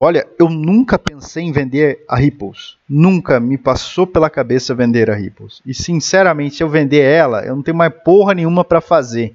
Olha, 0.00 0.28
eu 0.38 0.48
nunca 0.48 0.96
pensei 0.96 1.42
em 1.42 1.50
vender 1.50 2.04
a 2.08 2.14
Ripples. 2.14 2.76
Nunca 2.88 3.40
me 3.40 3.58
passou 3.58 4.06
pela 4.06 4.30
cabeça 4.30 4.72
vender 4.72 5.10
a 5.10 5.14
Ripples. 5.16 5.60
E 5.66 5.74
sinceramente, 5.74 6.54
se 6.54 6.62
eu 6.62 6.68
vender 6.68 7.02
ela, 7.02 7.44
eu 7.44 7.56
não 7.56 7.64
tenho 7.64 7.76
mais 7.76 7.92
porra 8.04 8.32
nenhuma 8.32 8.64
para 8.64 8.80
fazer. 8.80 9.34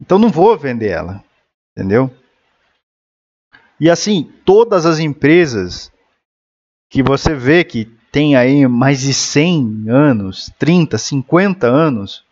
Então 0.00 0.16
não 0.16 0.28
vou 0.28 0.56
vender 0.56 0.90
ela. 0.90 1.24
Entendeu? 1.76 2.08
E 3.80 3.90
assim, 3.90 4.30
todas 4.44 4.86
as 4.86 5.00
empresas 5.00 5.90
que 6.96 7.02
você 7.02 7.34
vê 7.34 7.62
que 7.62 7.84
tem 8.10 8.36
aí 8.36 8.66
mais 8.66 9.02
de 9.02 9.12
100 9.12 9.84
anos, 9.90 10.50
30, 10.58 10.96
50 10.96 11.66
anos, 11.66 12.24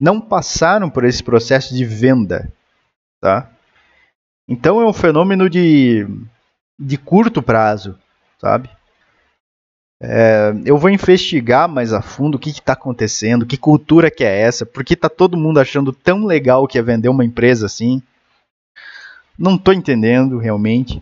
não 0.00 0.20
passaram 0.20 0.90
por 0.90 1.04
esse 1.04 1.22
processo 1.22 1.72
de 1.72 1.84
venda, 1.84 2.52
tá? 3.20 3.48
Então 4.48 4.80
é 4.80 4.84
um 4.84 4.92
fenômeno 4.92 5.48
de, 5.48 6.08
de 6.76 6.98
curto 6.98 7.40
prazo, 7.40 7.96
sabe? 8.40 8.68
É, 10.02 10.54
eu 10.64 10.76
vou 10.76 10.90
investigar 10.90 11.68
mais 11.68 11.92
a 11.92 12.02
fundo 12.02 12.34
o 12.34 12.38
que 12.40 12.50
está 12.50 12.72
acontecendo, 12.72 13.46
que 13.46 13.56
cultura 13.56 14.10
que 14.10 14.24
é 14.24 14.40
essa, 14.40 14.66
porque 14.66 14.94
está 14.94 15.08
todo 15.08 15.36
mundo 15.36 15.60
achando 15.60 15.92
tão 15.92 16.26
legal 16.26 16.66
que 16.66 16.78
é 16.78 16.82
vender 16.82 17.08
uma 17.08 17.24
empresa 17.24 17.66
assim. 17.66 18.02
Não 19.38 19.54
estou 19.54 19.72
entendendo 19.72 20.36
realmente. 20.36 21.00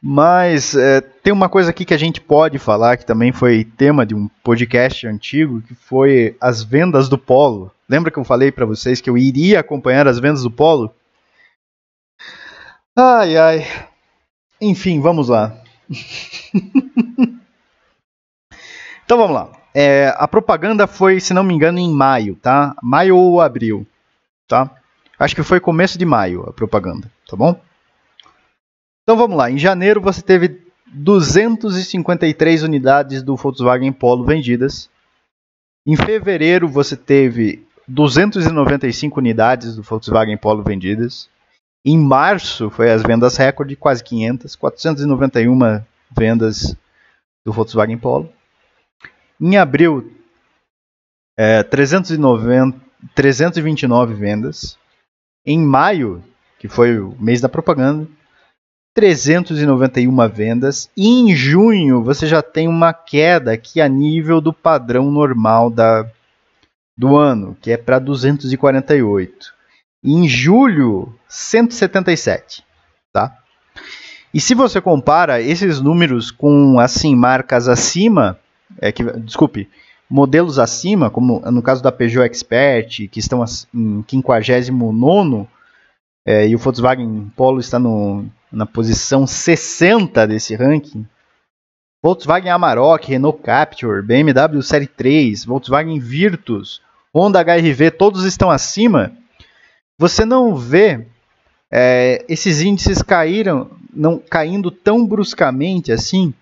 Mas 0.00 0.76
é, 0.76 1.00
tem 1.00 1.32
uma 1.32 1.48
coisa 1.48 1.70
aqui 1.70 1.84
que 1.84 1.94
a 1.94 1.98
gente 1.98 2.20
pode 2.20 2.58
falar, 2.58 2.96
que 2.96 3.04
também 3.04 3.32
foi 3.32 3.64
tema 3.64 4.06
de 4.06 4.14
um 4.14 4.28
podcast 4.44 5.06
antigo, 5.06 5.60
que 5.62 5.74
foi 5.74 6.36
as 6.40 6.62
vendas 6.62 7.08
do 7.08 7.18
Polo. 7.18 7.72
Lembra 7.88 8.10
que 8.10 8.18
eu 8.18 8.24
falei 8.24 8.52
para 8.52 8.64
vocês 8.64 9.00
que 9.00 9.10
eu 9.10 9.18
iria 9.18 9.58
acompanhar 9.58 10.06
as 10.06 10.20
vendas 10.20 10.42
do 10.42 10.50
Polo? 10.50 10.94
Ai, 12.96 13.36
ai. 13.36 13.66
Enfim, 14.60 15.00
vamos 15.00 15.28
lá. 15.28 15.56
então 19.04 19.18
vamos 19.18 19.34
lá. 19.34 19.50
É, 19.74 20.14
a 20.16 20.28
propaganda 20.28 20.86
foi, 20.86 21.18
se 21.20 21.34
não 21.34 21.42
me 21.42 21.54
engano, 21.54 21.78
em 21.78 21.92
maio, 21.92 22.36
tá? 22.36 22.74
Maio 22.82 23.16
ou 23.16 23.40
abril, 23.40 23.86
tá? 24.46 24.70
Acho 25.18 25.34
que 25.34 25.42
foi 25.42 25.58
começo 25.60 25.98
de 25.98 26.04
maio 26.04 26.44
a 26.48 26.52
propaganda, 26.52 27.10
tá 27.28 27.36
bom? 27.36 27.60
Então 29.08 29.16
vamos 29.16 29.38
lá, 29.38 29.50
em 29.50 29.56
janeiro 29.56 30.02
você 30.02 30.20
teve 30.20 30.60
253 30.92 32.62
unidades 32.62 33.22
do 33.22 33.36
Volkswagen 33.36 33.90
Polo 33.90 34.22
vendidas. 34.22 34.90
Em 35.86 35.96
fevereiro 35.96 36.68
você 36.68 36.94
teve 36.94 37.66
295 37.88 39.18
unidades 39.18 39.76
do 39.76 39.82
Volkswagen 39.82 40.36
Polo 40.36 40.62
vendidas. 40.62 41.26
Em 41.82 41.98
março 41.98 42.68
foi 42.68 42.92
as 42.92 43.02
vendas 43.02 43.38
recorde, 43.38 43.74
quase 43.76 44.04
500, 44.04 44.54
491 44.54 45.82
vendas 46.10 46.76
do 47.46 47.50
Volkswagen 47.50 47.96
Polo. 47.96 48.30
Em 49.40 49.56
abril, 49.56 50.12
é, 51.34 51.62
390, 51.62 52.78
329 53.14 54.12
vendas. 54.12 54.78
Em 55.46 55.58
maio, 55.58 56.22
que 56.58 56.68
foi 56.68 57.00
o 57.00 57.16
mês 57.18 57.40
da 57.40 57.48
propaganda, 57.48 58.06
391 58.98 60.28
vendas. 60.28 60.90
E 60.96 61.06
em 61.06 61.32
junho 61.32 62.02
você 62.02 62.26
já 62.26 62.42
tem 62.42 62.66
uma 62.66 62.92
queda 62.92 63.52
aqui 63.52 63.80
a 63.80 63.88
nível 63.88 64.40
do 64.40 64.52
padrão 64.52 65.08
normal 65.08 65.70
da, 65.70 66.04
do 66.96 67.16
ano, 67.16 67.56
que 67.62 67.70
é 67.70 67.76
para 67.76 68.00
248. 68.00 69.54
E 70.02 70.12
em 70.12 70.26
julho, 70.26 71.14
177, 71.28 72.64
tá? 73.12 73.38
E 74.34 74.40
se 74.40 74.52
você 74.52 74.80
compara 74.80 75.40
esses 75.40 75.80
números 75.80 76.32
com 76.32 76.80
assim 76.80 77.14
marcas 77.14 77.68
acima, 77.68 78.36
é 78.80 78.90
que 78.90 79.04
desculpe, 79.20 79.68
modelos 80.10 80.58
acima, 80.58 81.08
como 81.08 81.38
no 81.52 81.62
caso 81.62 81.84
da 81.84 81.92
Peugeot 81.92 82.26
Expert, 82.26 83.06
que 83.06 83.20
estão 83.20 83.44
em 83.72 84.04
59 84.08 85.46
é, 86.26 86.48
e 86.48 86.56
o 86.56 86.58
Volkswagen 86.58 87.30
Polo 87.36 87.60
está 87.60 87.78
no 87.78 88.26
na 88.50 88.66
posição 88.66 89.26
60 89.26 90.26
desse 90.26 90.54
ranking. 90.54 91.06
Volkswagen 92.02 92.50
Amarok, 92.50 93.08
Renault 93.08 93.42
Captur, 93.42 94.02
BMW 94.02 94.62
Série 94.62 94.86
3, 94.86 95.44
Volkswagen 95.44 95.98
Virtus, 95.98 96.80
Honda 97.14 97.40
HRV, 97.40 97.90
todos 97.90 98.24
estão 98.24 98.50
acima. 98.50 99.12
Você 99.98 100.24
não 100.24 100.54
vê 100.54 101.06
é, 101.70 102.24
esses 102.28 102.60
índices 102.60 103.02
caíram, 103.02 103.70
não 103.92 104.18
caindo 104.18 104.70
tão 104.70 105.04
bruscamente 105.04 105.90
assim 105.90 106.32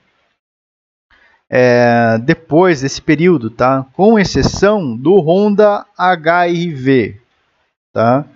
é, 1.48 2.18
depois 2.18 2.80
desse 2.80 3.00
período, 3.00 3.50
tá? 3.50 3.86
Com 3.92 4.18
exceção 4.18 4.96
do 4.96 5.18
Honda 5.20 5.86
HRV, 5.98 7.20
tá? 7.92 8.26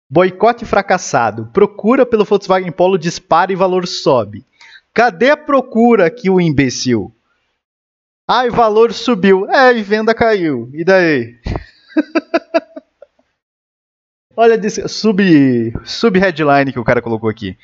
Boicote 0.09 0.65
fracassado. 0.65 1.47
Procura 1.47 2.05
pelo 2.05 2.23
Volkswagen 2.23 2.71
Polo 2.71 2.97
dispara 2.97 3.51
e 3.51 3.55
valor 3.55 3.85
sobe. 3.85 4.45
Cadê 4.93 5.29
a 5.29 5.37
procura 5.37 6.07
aqui, 6.07 6.29
o 6.29 6.39
imbecil? 6.39 7.13
Ai, 8.31 8.51
valor 8.51 8.93
subiu. 8.93 9.49
É, 9.49 9.75
e 9.75 9.81
venda 9.81 10.13
caiu. 10.13 10.69
E 10.71 10.83
daí? 10.83 11.35
Olha 14.37 14.55
desse 14.55 14.87
sub, 14.87 15.73
sub 15.83 16.19
headline 16.19 16.71
que 16.71 16.77
o 16.77 16.83
cara 16.83 17.01
colocou 17.01 17.27
aqui. 17.27 17.57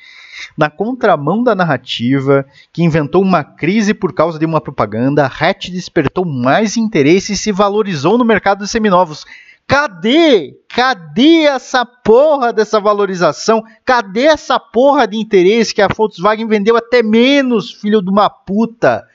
Na 0.58 0.68
contramão 0.68 1.44
da 1.44 1.54
narrativa, 1.54 2.44
que 2.72 2.82
inventou 2.82 3.22
uma 3.22 3.44
crise 3.44 3.94
por 3.94 4.12
causa 4.12 4.40
de 4.40 4.44
uma 4.44 4.60
propaganda, 4.60 5.24
a 5.24 5.28
Hatch 5.28 5.70
despertou 5.70 6.24
mais 6.24 6.76
interesse 6.76 7.34
e 7.34 7.36
se 7.36 7.52
valorizou 7.52 8.18
no 8.18 8.24
mercado 8.24 8.64
de 8.64 8.68
seminovos. 8.68 9.24
Cadê? 9.68 10.58
Cadê 10.68 11.44
essa 11.44 11.86
porra 11.86 12.52
dessa 12.52 12.80
valorização? 12.80 13.62
Cadê 13.84 14.24
essa 14.24 14.58
porra 14.58 15.06
de 15.06 15.16
interesse 15.16 15.72
que 15.72 15.80
a 15.80 15.86
Volkswagen 15.86 16.48
vendeu 16.48 16.76
até 16.76 17.04
menos, 17.04 17.70
filho 17.70 18.02
de 18.02 18.10
uma 18.10 18.28
puta? 18.28 19.06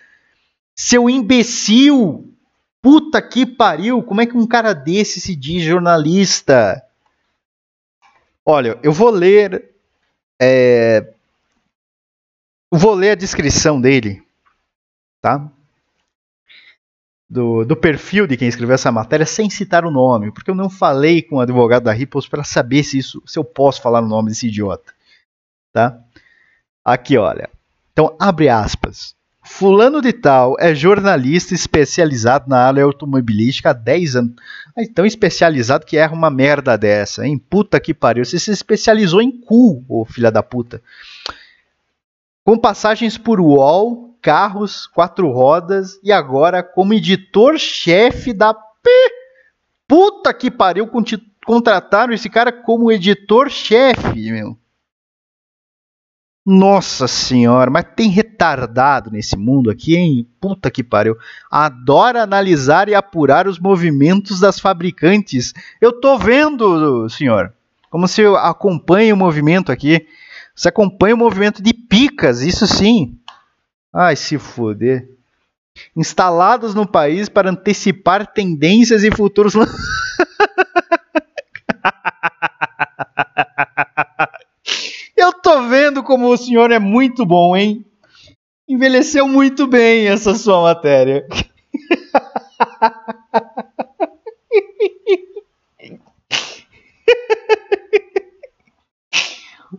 Seu 0.84 1.08
imbecil! 1.08 2.36
Puta 2.82 3.22
que 3.22 3.46
pariu! 3.46 4.02
Como 4.02 4.20
é 4.20 4.26
que 4.26 4.36
um 4.36 4.48
cara 4.48 4.74
desse 4.74 5.22
se 5.22 5.36
diz 5.36 5.62
jornalista? 5.62 6.84
Olha, 8.44 8.80
eu 8.82 8.92
vou 8.92 9.12
ler 9.12 9.76
é, 10.42 11.14
vou 12.72 12.96
ler 12.96 13.12
a 13.12 13.16
descrição 13.16 13.80
dele, 13.80 14.24
tá? 15.22 15.48
Do, 17.30 17.64
do, 17.64 17.78
perfil 17.78 18.26
de 18.26 18.36
quem 18.36 18.48
escreveu 18.48 18.74
essa 18.74 18.92
matéria 18.92 19.28
sem 19.28 19.52
citar 19.52 19.86
o 19.86 19.92
nome, 19.92 20.32
porque 20.32 20.50
eu 20.50 20.56
não 20.56 20.68
falei 20.68 21.22
com 21.22 21.36
o 21.36 21.42
advogado 21.42 21.84
da 21.84 21.94
Ripples 21.94 22.28
para 22.28 22.44
saber 22.44 22.84
se 22.84 22.98
isso, 22.98 23.22
se 23.28 23.38
eu 23.38 23.44
posso 23.44 23.84
falar 23.84 24.02
o 24.02 24.08
nome 24.08 24.30
desse 24.30 24.48
idiota, 24.48 24.92
tá? 25.72 26.04
Aqui, 26.84 27.20
olha. 27.20 27.48
Então, 27.94 28.16
abre 28.20 28.50
aspas. 28.50 29.16
Fulano 29.54 30.02
de 30.02 30.14
tal 30.14 30.56
é 30.60 30.74
jornalista 30.74 31.54
especializado 31.54 32.50
na 32.50 32.66
área 32.66 32.84
automobilística 32.84 33.70
há 33.70 33.74
10 33.74 34.16
anos. 34.16 34.34
Ah, 34.76 34.82
tão 34.96 35.06
especializado 35.06 35.86
que 35.86 35.98
erra 35.98 36.14
uma 36.14 36.32
merda 36.32 36.78
dessa, 36.78 37.28
hein? 37.28 37.38
Puta 37.38 37.80
que 37.80 37.94
pariu. 37.94 38.24
Você 38.24 38.40
se 38.40 38.50
especializou 38.50 39.22
em 39.22 39.30
cu, 39.30 39.84
ô 39.88 40.06
filha 40.06 40.32
da 40.32 40.42
puta. 40.42 40.82
Com 42.44 42.58
passagens 42.58 43.18
por 43.18 43.40
UOL, 43.40 44.18
carros, 44.22 44.88
quatro 44.88 45.30
rodas 45.30 46.00
e 46.02 46.12
agora 46.12 46.64
como 46.64 46.94
editor-chefe 46.94 48.34
da 48.34 48.54
P. 48.54 48.90
Puta 49.86 50.34
que 50.34 50.50
pariu, 50.50 50.90
contrataram 51.46 52.14
esse 52.14 52.30
cara 52.30 52.54
como 52.54 52.92
editor-chefe, 52.92 54.32
meu. 54.32 54.58
Nossa 56.44 57.08
senhora, 57.08 57.70
mas 57.70 57.86
tem 57.96 58.10
retardado 58.10 59.12
nesse 59.12 59.38
mundo 59.38 59.70
aqui, 59.70 59.96
hein? 59.96 60.28
Puta 60.40 60.72
que 60.72 60.84
pariu. 60.84 61.16
Adora 61.52 62.24
analisar 62.24 62.90
e 62.90 62.96
apurar 62.96 63.48
os 63.48 63.60
movimentos 63.60 64.40
das 64.40 64.60
fabricantes. 64.60 65.54
Eu 65.80 66.00
tô 66.00 66.18
vendo, 66.18 67.08
senhor. 67.10 67.54
Como 67.92 68.08
se 68.08 68.22
eu 68.22 68.36
acompanhe 68.36 69.14
o 69.14 69.18
movimento 69.18 69.72
aqui. 69.72 70.08
Você 70.56 70.70
acompanha 70.70 71.14
o 71.14 71.18
movimento 71.18 71.62
de 71.62 71.74
picas, 71.74 72.42
isso 72.42 72.66
sim. 72.66 73.20
Ai, 73.94 74.16
se 74.16 74.40
foder. 74.40 75.08
Instalados 75.96 76.74
no 76.74 76.88
país 76.88 77.30
para 77.30 77.52
antecipar 77.52 78.26
tendências 78.26 79.04
e 79.04 79.12
futuros. 79.12 79.54
vendo 85.92 86.04
como 86.04 86.30
o 86.30 86.38
senhor 86.38 86.72
é 86.72 86.80
muito 86.80 87.26
bom, 87.26 87.54
hein? 87.54 87.86
Envelheceu 88.68 89.28
muito 89.28 89.68
bem 89.68 90.08
essa 90.08 90.34
sua 90.36 90.62
matéria. 90.62 91.28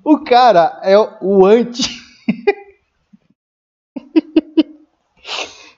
o 0.04 0.18
cara 0.22 0.80
é 0.82 0.98
o 0.98 1.46
anti. 1.46 2.02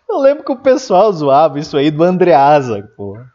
Eu 0.09 0.19
lembro 0.19 0.43
que 0.45 0.53
o 0.53 0.57
pessoal 0.57 1.13
zoava 1.13 1.61
isso 1.61 1.77
aí 1.77 1.93
do 1.93 2.03
Andreasa, 2.03 2.83
porra. 2.97 3.33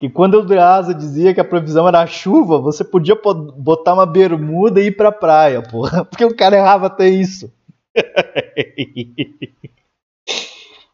E 0.00 0.08
quando 0.08 0.34
o 0.34 0.40
Andreasa 0.40 0.94
dizia 0.94 1.34
que 1.34 1.40
a 1.40 1.44
previsão 1.44 1.86
era 1.86 2.06
chuva, 2.06 2.58
você 2.58 2.82
podia 2.82 3.14
botar 3.14 3.92
uma 3.92 4.06
bermuda 4.06 4.80
e 4.80 4.86
ir 4.86 4.96
pra 4.96 5.12
praia, 5.12 5.60
porra. 5.68 6.06
Porque 6.06 6.24
o 6.24 6.34
cara 6.34 6.56
errava 6.56 6.86
até 6.86 7.06
isso. 7.06 7.52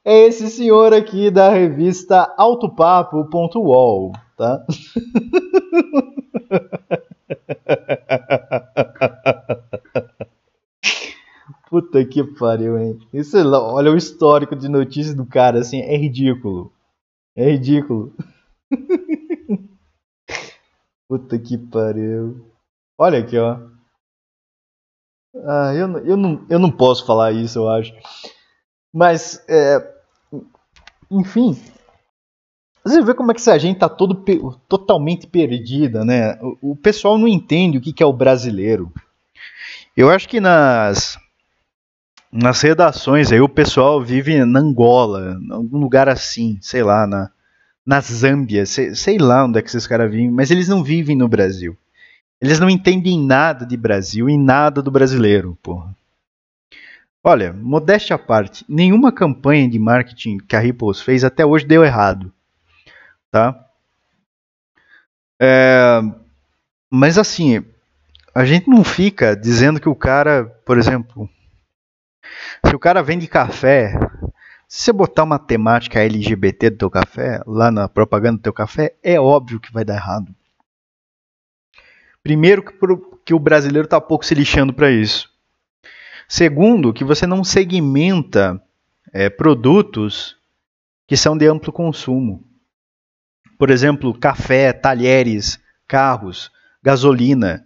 é 0.04 0.26
esse 0.26 0.48
senhor 0.50 0.92
aqui 0.92 1.30
da 1.30 1.48
revista 1.50 2.34
autopapo.wall, 2.36 4.10
tá? 4.36 4.66
Puta 11.70 12.04
que 12.04 12.24
pariu, 12.24 12.78
hein? 12.78 12.98
Isso, 13.12 13.36
olha 13.38 13.92
o 13.92 13.96
histórico 13.96 14.56
de 14.56 14.68
notícias 14.68 15.14
do 15.14 15.26
cara, 15.26 15.60
assim, 15.60 15.80
é 15.80 15.96
ridículo. 15.96 16.72
É 17.36 17.50
ridículo. 17.50 18.12
Puta 21.08 21.38
que 21.38 21.56
pariu. 21.56 22.50
Olha 22.98 23.18
aqui, 23.20 23.38
ó. 23.38 23.58
Ah, 25.44 25.72
eu, 25.74 25.98
eu, 25.98 26.16
não, 26.16 26.46
eu 26.48 26.58
não 26.58 26.70
posso 26.70 27.04
falar 27.06 27.32
isso, 27.32 27.58
eu 27.58 27.68
acho. 27.68 27.92
Mas, 28.92 29.44
é, 29.48 29.94
enfim, 31.10 31.54
você 32.86 33.02
vê 33.02 33.14
como 33.14 33.32
é 33.32 33.34
que 33.34 33.40
essa 33.40 33.58
gente 33.58 33.80
tá 33.80 33.88
todo, 33.88 34.24
totalmente 34.68 35.26
perdida, 35.26 36.04
né? 36.04 36.38
O, 36.40 36.72
o 36.72 36.76
pessoal 36.76 37.18
não 37.18 37.26
entende 37.26 37.78
o 37.78 37.80
que, 37.80 37.92
que 37.92 38.02
é 38.02 38.06
o 38.06 38.12
brasileiro. 38.12 38.92
Eu 39.96 40.08
acho 40.08 40.28
que 40.28 40.40
nas, 40.40 41.18
nas 42.30 42.60
redações 42.60 43.32
aí 43.32 43.40
o 43.40 43.48
pessoal 43.48 44.00
vive 44.00 44.44
na 44.44 44.60
Angola, 44.60 45.36
em 45.40 45.52
algum 45.52 45.78
lugar 45.78 46.08
assim, 46.08 46.58
sei 46.60 46.84
lá, 46.84 47.06
na, 47.08 47.30
na 47.86 48.00
Zâmbia, 48.00 48.66
sei, 48.66 48.94
sei 48.94 49.16
lá 49.16 49.44
onde 49.44 49.58
é 49.58 49.62
que 49.62 49.68
esses 49.68 49.86
caras 49.86 50.10
vivem, 50.10 50.30
mas 50.30 50.50
eles 50.50 50.66
não 50.66 50.82
vivem 50.82 51.16
no 51.16 51.28
Brasil. 51.28 51.76
Eles 52.40 52.58
não 52.58 52.68
entendem 52.68 53.24
nada 53.24 53.64
de 53.64 53.76
Brasil 53.76 54.28
e 54.28 54.36
nada 54.36 54.82
do 54.82 54.90
brasileiro, 54.90 55.56
porra. 55.62 55.94
Olha, 57.22 57.52
modéstia 57.52 58.16
à 58.16 58.18
parte, 58.18 58.64
nenhuma 58.68 59.10
campanha 59.12 59.68
de 59.68 59.78
marketing 59.78 60.38
que 60.38 60.54
a 60.54 60.60
Ripples 60.60 61.00
fez 61.00 61.24
até 61.24 61.44
hoje 61.46 61.66
deu 61.66 61.84
errado, 61.84 62.32
tá? 63.30 63.68
É, 65.40 66.00
mas 66.90 67.18
assim, 67.18 67.64
a 68.34 68.44
gente 68.44 68.68
não 68.68 68.84
fica 68.84 69.34
dizendo 69.34 69.80
que 69.80 69.88
o 69.88 69.94
cara, 69.94 70.44
por 70.64 70.78
exemplo, 70.78 71.28
se 72.64 72.74
o 72.74 72.78
cara 72.78 73.02
vende 73.02 73.26
café, 73.26 73.98
se 74.68 74.82
você 74.82 74.92
botar 74.92 75.22
uma 75.22 75.38
temática 75.38 76.00
LGBT 76.00 76.70
do 76.70 76.78
teu 76.78 76.90
café, 76.90 77.40
lá 77.46 77.70
na 77.70 77.88
propaganda 77.88 78.38
do 78.38 78.42
teu 78.42 78.52
café, 78.52 78.96
é 79.02 79.18
óbvio 79.18 79.60
que 79.60 79.72
vai 79.72 79.84
dar 79.84 79.94
errado. 79.94 80.34
Primeiro 82.20 82.64
que, 83.24 83.32
o 83.32 83.38
brasileiro 83.38 83.86
está 83.86 84.00
pouco 84.00 84.26
se 84.26 84.34
lixando 84.34 84.74
para 84.74 84.90
isso. 84.90 85.30
Segundo, 86.28 86.92
que 86.92 87.04
você 87.04 87.24
não 87.24 87.44
segmenta 87.44 88.60
é, 89.12 89.30
produtos 89.30 90.36
que 91.06 91.16
são 91.16 91.38
de 91.38 91.46
amplo 91.46 91.72
consumo. 91.72 92.44
Por 93.56 93.70
exemplo, 93.70 94.18
café, 94.18 94.72
talheres, 94.72 95.60
carros, 95.86 96.50
gasolina. 96.82 97.64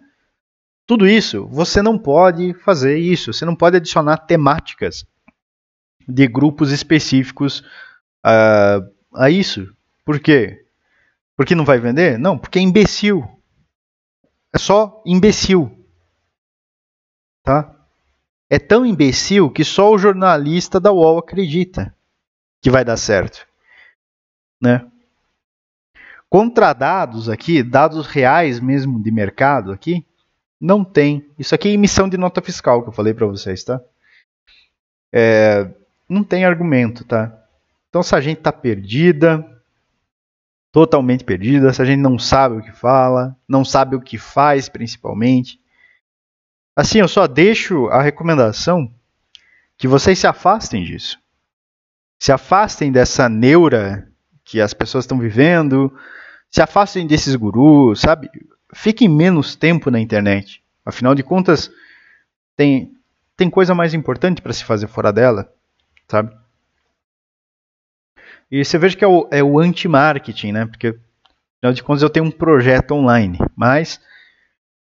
Tudo 0.85 1.07
isso, 1.07 1.47
você 1.47 1.81
não 1.81 1.97
pode 1.97 2.53
fazer 2.53 2.99
isso. 2.99 3.33
Você 3.33 3.43
não 3.43 3.55
pode 3.55 3.77
adicionar 3.77 4.17
temáticas 4.17 5.03
de 6.07 6.27
grupos 6.27 6.71
específicos 6.71 7.63
a, 8.23 8.79
a 9.15 9.29
isso. 9.29 9.73
Por 10.05 10.19
quê? 10.19 10.65
Porque 11.35 11.55
não 11.55 11.65
vai 11.65 11.79
vender? 11.79 12.17
Não, 12.17 12.37
porque 12.37 12.59
é 12.59 12.61
imbecil. 12.61 13.27
É 14.53 14.57
só 14.57 15.01
imbecil. 15.05 15.71
Tá? 17.43 17.75
É 18.49 18.59
tão 18.59 18.85
imbecil 18.85 19.49
que 19.49 19.63
só 19.63 19.91
o 19.91 19.97
jornalista 19.97 20.79
da 20.79 20.91
UOL 20.91 21.17
acredita 21.17 21.95
que 22.61 22.69
vai 22.69 22.83
dar 22.83 22.97
certo. 22.97 23.47
Né? 24.61 24.85
Contra 26.29 26.73
dados 26.73 27.27
aqui, 27.27 27.63
dados 27.63 28.07
reais 28.07 28.59
mesmo 28.59 29.01
de 29.01 29.11
mercado 29.11 29.71
aqui, 29.71 30.05
não 30.59 30.83
tem. 30.83 31.27
Isso 31.39 31.55
aqui 31.55 31.69
é 31.69 31.71
emissão 31.71 32.07
de 32.07 32.17
nota 32.17 32.41
fiscal 32.41 32.83
que 32.83 32.89
eu 32.89 32.93
falei 32.93 33.13
para 33.13 33.25
vocês, 33.25 33.63
tá? 33.63 33.81
É, 35.11 35.69
não 36.11 36.23
tem 36.23 36.45
argumento, 36.45 37.05
tá? 37.05 37.33
Então 37.89 38.03
se 38.03 38.13
a 38.15 38.21
gente 38.21 38.41
tá 38.41 38.51
perdida, 38.51 39.45
totalmente 40.71 41.23
perdida, 41.23 41.71
se 41.71 41.81
a 41.81 41.85
gente 41.85 41.99
não 41.99 42.19
sabe 42.19 42.57
o 42.57 42.61
que 42.61 42.71
fala, 42.71 43.35
não 43.47 43.63
sabe 43.63 43.95
o 43.95 44.01
que 44.01 44.17
faz 44.17 44.67
principalmente, 44.69 45.59
assim, 46.75 46.99
eu 46.99 47.07
só 47.07 47.27
deixo 47.27 47.87
a 47.87 48.01
recomendação 48.01 48.93
que 49.77 49.87
vocês 49.87 50.19
se 50.19 50.27
afastem 50.27 50.83
disso. 50.83 51.19
Se 52.19 52.31
afastem 52.31 52.91
dessa 52.91 53.27
neura 53.27 54.07
que 54.43 54.61
as 54.61 54.73
pessoas 54.73 55.05
estão 55.05 55.17
vivendo, 55.17 55.91
se 56.49 56.61
afastem 56.61 57.07
desses 57.07 57.35
gurus, 57.35 58.01
sabe? 58.01 58.29
fiquem 58.73 59.07
menos 59.07 59.55
tempo 59.55 59.89
na 59.91 59.99
internet. 59.99 60.63
Afinal 60.85 61.13
de 61.13 61.23
contas, 61.23 61.71
tem, 62.55 62.93
tem 63.35 63.49
coisa 63.49 63.75
mais 63.75 63.93
importante 63.93 64.41
para 64.41 64.53
se 64.53 64.63
fazer 64.63 64.87
fora 64.87 65.11
dela, 65.11 65.51
sabe? 66.11 66.35
E 68.51 68.63
você 68.63 68.77
veja 68.77 68.97
que 68.97 69.03
é 69.03 69.07
o, 69.07 69.27
é 69.31 69.41
o 69.41 69.57
anti-marketing, 69.57 70.51
né? 70.51 70.65
Porque, 70.65 70.87
afinal 71.57 71.73
de 71.73 71.81
contas, 71.81 72.03
eu 72.03 72.09
tenho 72.09 72.25
um 72.25 72.31
projeto 72.31 72.91
online, 72.91 73.37
mas, 73.55 73.99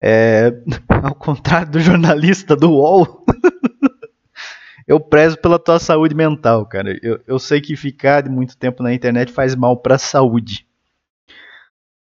é, 0.02 0.52
ao 0.89 1.13
contrário 1.13 1.71
do 1.71 1.80
jornalista 1.80 2.56
do 2.56 2.71
UOL, 2.71 3.23
eu 4.88 4.99
prezo 4.99 5.38
pela 5.38 5.60
tua 5.60 5.80
saúde 5.80 6.15
mental, 6.15 6.65
cara. 6.65 6.97
Eu, 7.04 7.21
eu 7.28 7.38
sei 7.38 7.62
que 7.62 7.76
ficar 7.76 8.28
muito 8.28 8.58
tempo 8.58 8.82
na 8.82 8.93
internet 8.93 9.32
faz 9.32 9.54
mal 9.56 9.78
para 9.78 9.95
a 9.95 9.99
saúde. 9.99 10.65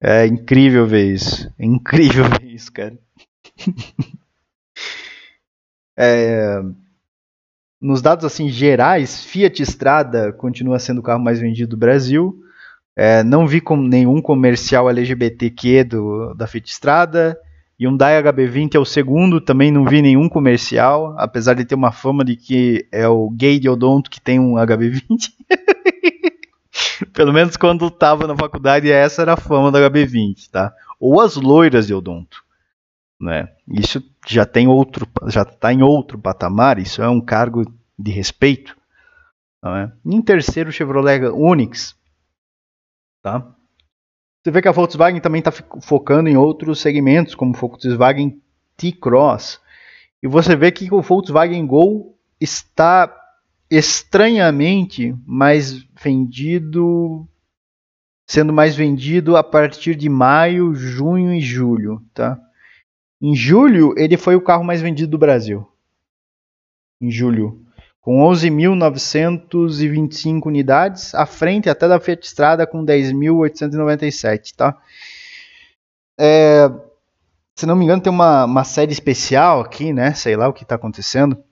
É 0.02 0.28
incrível 0.28 0.86
ver 0.86 1.14
isso. 1.14 1.52
É 1.58 1.66
incrível 1.66 2.26
ver 2.30 2.46
isso, 2.46 2.72
cara. 2.72 2.98
é, 5.98 6.62
nos 7.82 8.02
dados 8.02 8.26
assim 8.26 8.50
gerais, 8.50 9.24
Fiat 9.24 9.62
Strada 9.64 10.34
continua 10.34 10.80
sendo 10.80 11.00
o 11.00 11.04
carro 11.04 11.24
mais 11.24 11.40
vendido 11.40 11.72
do 11.72 11.78
Brasil. 11.78 12.36
É, 12.96 13.24
não 13.24 13.46
vi 13.46 13.62
com 13.62 13.78
nenhum 13.78 14.22
comercial 14.22 14.90
LGBTQ 14.90 15.84
do, 15.84 16.34
da 16.34 16.48
Fiat 16.48 16.70
Strada. 16.72 17.38
Hyundai 17.80 18.22
HB20 18.24 18.74
é 18.74 18.80
o 18.80 18.86
segundo, 18.86 19.40
também 19.40 19.72
não 19.72 19.86
vi 19.86 20.02
nenhum 20.02 20.28
comercial, 20.28 21.14
apesar 21.20 21.54
de 21.54 21.64
ter 21.64 21.76
uma 21.76 21.92
fama 21.92 22.26
de 22.26 22.36
que 22.36 22.88
é 22.92 23.08
o 23.08 23.30
gay 23.30 23.60
de 23.60 23.70
odonto 23.70 24.10
que 24.10 24.20
tem 24.20 24.40
um 24.40 24.56
HB20. 24.56 25.30
Pelo 27.14 27.32
menos 27.32 27.56
quando 27.56 27.88
estava 27.88 28.26
na 28.26 28.36
faculdade, 28.36 28.92
essa 28.92 29.22
era 29.22 29.34
a 29.34 29.38
fama 29.38 29.72
da 29.72 29.80
HB20, 29.80 30.50
tá? 30.52 30.74
Ou 31.00 31.22
as 31.22 31.36
loiras 31.36 31.86
de 31.86 31.94
odonto, 31.94 32.44
né? 33.20 33.50
Isso 33.68 34.04
já 34.28 34.46
tem 34.46 34.68
outro, 34.68 35.08
já 35.28 35.42
está 35.44 35.74
em 35.74 35.82
outro 35.82 36.20
patamar. 36.20 36.80
Isso 36.80 37.02
é 37.02 37.10
um 37.10 37.22
cargo 37.22 37.64
de 37.98 38.12
respeito, 38.12 38.78
é? 39.66 39.92
Em 40.06 40.22
terceiro, 40.22 40.72
Chevrolet 40.72 41.26
Onix, 41.26 41.96
tá? 43.22 43.56
Você 44.44 44.52
vê 44.52 44.62
que 44.62 44.68
a 44.68 44.72
Volkswagen 44.72 45.20
também 45.20 45.40
está 45.40 45.52
focando 45.52 46.30
em 46.30 46.38
outros 46.38 46.80
segmentos, 46.80 47.36
como 47.36 47.52
o 47.52 47.58
Volkswagen 47.58 48.42
T-Cross. 48.78 49.60
E 50.24 50.28
você 50.28 50.56
vê 50.56 50.72
que 50.72 50.94
o 50.94 51.02
Volkswagen 51.02 51.66
Gol 51.66 52.18
está 52.40 53.14
estranhamente 53.70 55.14
mais 55.26 55.84
vendido, 56.02 57.28
sendo 58.26 58.54
mais 58.54 58.76
vendido 58.76 59.36
a 59.36 59.44
partir 59.44 59.96
de 59.96 60.08
maio, 60.08 60.74
junho 60.74 61.34
e 61.34 61.42
julho, 61.42 62.02
tá? 62.14 62.40
Em 63.22 63.36
julho, 63.36 63.94
ele 63.98 64.18
foi 64.18 64.36
o 64.36 64.42
carro 64.42 64.64
mais 64.64 64.82
vendido 64.82 65.12
do 65.12 65.18
Brasil. 65.18 65.68
Em 67.02 67.12
julho, 67.12 67.66
com 68.02 68.20
11.925 68.20 70.46
unidades, 70.46 71.16
à 71.16 71.26
frente 71.26 71.70
até 71.70 71.88
da 71.88 72.00
Fiat 72.00 72.26
Strada 72.26 72.68
com 72.68 72.86
10.897, 72.86 74.56
tá? 74.56 74.78
É, 76.20 76.70
se 77.56 77.66
não 77.66 77.76
me 77.76 77.86
engano, 77.86 78.02
tem 78.02 78.12
uma, 78.12 78.46
uma 78.46 78.64
série 78.64 78.92
especial 78.92 79.62
aqui, 79.62 79.94
né? 79.94 80.14
Sei 80.14 80.36
lá 80.36 80.48
o 80.48 80.54
que 80.54 80.64
está 80.64 80.76
acontecendo 80.76 81.44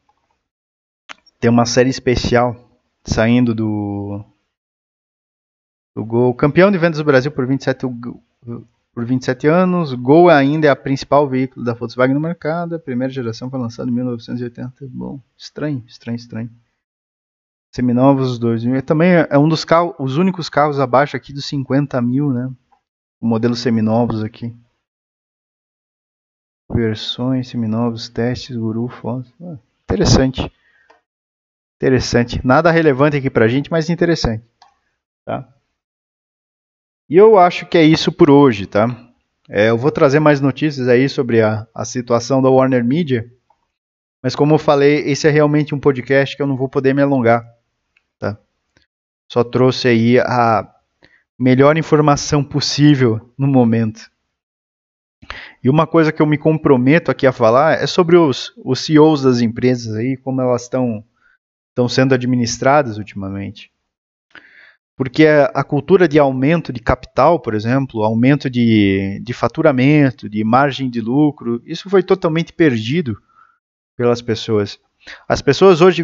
tem 1.45 1.49
uma 1.51 1.67
série 1.67 1.91
especial 1.91 2.55
saindo 3.03 3.53
do, 3.53 4.25
do 5.95 6.03
Gol. 6.03 6.33
Campeão 6.33 6.71
de 6.71 6.79
vendas 6.79 6.97
do 6.97 7.05
Brasil 7.05 7.31
por 7.31 7.45
27, 7.45 7.85
por 8.95 9.03
27 9.05 9.45
anos. 9.45 9.93
Gol 9.93 10.29
ainda 10.29 10.67
é 10.67 10.69
a 10.69 10.75
principal 10.75 11.27
veículo 11.27 11.65
da 11.65 11.73
Volkswagen 11.73 12.15
no 12.15 12.21
mercado. 12.21 12.75
A 12.75 12.79
primeira 12.79 13.11
geração 13.11 13.49
foi 13.49 13.59
lançada 13.59 13.91
em 13.91 13.93
1980. 13.93 14.87
Bom, 14.87 15.19
estranho, 15.37 15.83
estranho, 15.85 16.15
estranho. 16.15 16.49
Seminovos 17.73 18.39
2000. 18.39 18.81
Também 18.83 19.11
é 19.29 19.37
um 19.37 19.49
dos 19.49 19.65
carros, 19.65 19.93
os 19.99 20.17
únicos 20.17 20.47
carros 20.47 20.79
abaixo 20.79 21.17
aqui 21.17 21.33
dos 21.33 21.45
50 21.45 22.01
mil, 22.01 22.31
né? 22.31 22.49
O 23.19 23.27
modelo 23.27 23.53
seminovos 23.53 24.23
aqui. 24.23 24.55
Versões, 26.71 27.49
seminovos, 27.49 28.07
testes, 28.07 28.55
guru, 28.55 28.87
fotos. 28.87 29.31
Ah, 29.41 29.57
interessante. 29.83 30.49
Interessante. 31.75 32.47
Nada 32.47 32.71
relevante 32.71 33.17
aqui 33.17 33.29
pra 33.29 33.47
gente, 33.49 33.69
mas 33.69 33.89
interessante. 33.89 34.43
Tá? 35.25 35.54
E 37.09 37.15
eu 37.15 37.37
acho 37.37 37.65
que 37.67 37.77
é 37.77 37.83
isso 37.83 38.11
por 38.11 38.29
hoje, 38.31 38.65
tá? 38.65 38.87
É, 39.47 39.69
eu 39.69 39.77
vou 39.77 39.91
trazer 39.91 40.19
mais 40.19 40.41
notícias 40.41 40.87
aí 40.87 41.07
sobre 41.07 41.41
a, 41.41 41.67
a 41.73 41.85
situação 41.85 42.41
da 42.41 42.49
Warner 42.49 42.83
Media. 42.83 43.31
Mas 44.21 44.35
como 44.35 44.55
eu 44.55 44.57
falei, 44.57 45.07
esse 45.07 45.27
é 45.27 45.31
realmente 45.31 45.75
um 45.75 45.79
podcast 45.79 46.35
que 46.35 46.41
eu 46.41 46.47
não 46.47 46.57
vou 46.57 46.67
poder 46.67 46.95
me 46.95 47.01
alongar. 47.03 47.45
Tá? 48.17 48.39
Só 49.31 49.43
trouxe 49.43 49.87
aí 49.87 50.19
a 50.19 50.67
melhor 51.37 51.77
informação 51.77 52.43
possível 52.43 53.31
no 53.37 53.45
momento. 53.45 54.09
E 55.63 55.69
uma 55.69 55.85
coisa 55.85 56.11
que 56.11 56.21
eu 56.21 56.25
me 56.25 56.37
comprometo 56.37 57.11
aqui 57.11 57.27
a 57.27 57.31
falar 57.31 57.81
é 57.81 57.85
sobre 57.85 58.17
os, 58.17 58.51
os 58.63 58.79
CEOs 58.79 59.21
das 59.21 59.41
empresas 59.41 59.95
aí, 59.95 60.17
como 60.17 60.41
elas 60.41 60.63
estão 60.63 61.03
estão 61.69 61.89
sendo 61.89 62.15
administradas 62.15 62.97
ultimamente. 62.97 63.69
Porque 64.95 65.27
a 65.27 65.63
cultura 65.63 66.07
de 66.07 66.17
aumento 66.17 66.71
de 66.71 66.79
capital, 66.79 67.39
por 67.39 67.53
exemplo, 67.53 68.03
aumento 68.03 68.49
de, 68.49 69.19
de 69.21 69.33
faturamento, 69.33 70.29
de 70.29 70.41
margem 70.43 70.89
de 70.89 71.01
lucro, 71.01 71.61
isso 71.65 71.89
foi 71.89 72.01
totalmente 72.01 72.53
perdido 72.53 73.21
pelas 73.97 74.21
pessoas. 74.21 74.79
As 75.27 75.41
pessoas 75.41 75.81
hoje 75.81 76.01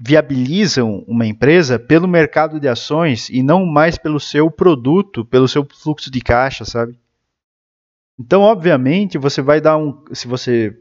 viabilizam 0.00 1.04
uma 1.06 1.26
empresa 1.26 1.78
pelo 1.78 2.08
mercado 2.08 2.60
de 2.60 2.68
ações 2.68 3.28
e 3.30 3.42
não 3.42 3.64
mais 3.64 3.96
pelo 3.96 4.20
seu 4.20 4.50
produto, 4.50 5.24
pelo 5.24 5.48
seu 5.48 5.66
fluxo 5.82 6.10
de 6.10 6.20
caixa, 6.20 6.64
sabe? 6.64 6.98
Então, 8.18 8.42
obviamente, 8.42 9.16
você 9.16 9.40
vai 9.40 9.60
dar 9.60 9.78
um. 9.78 10.04
Se 10.12 10.26
você 10.26 10.76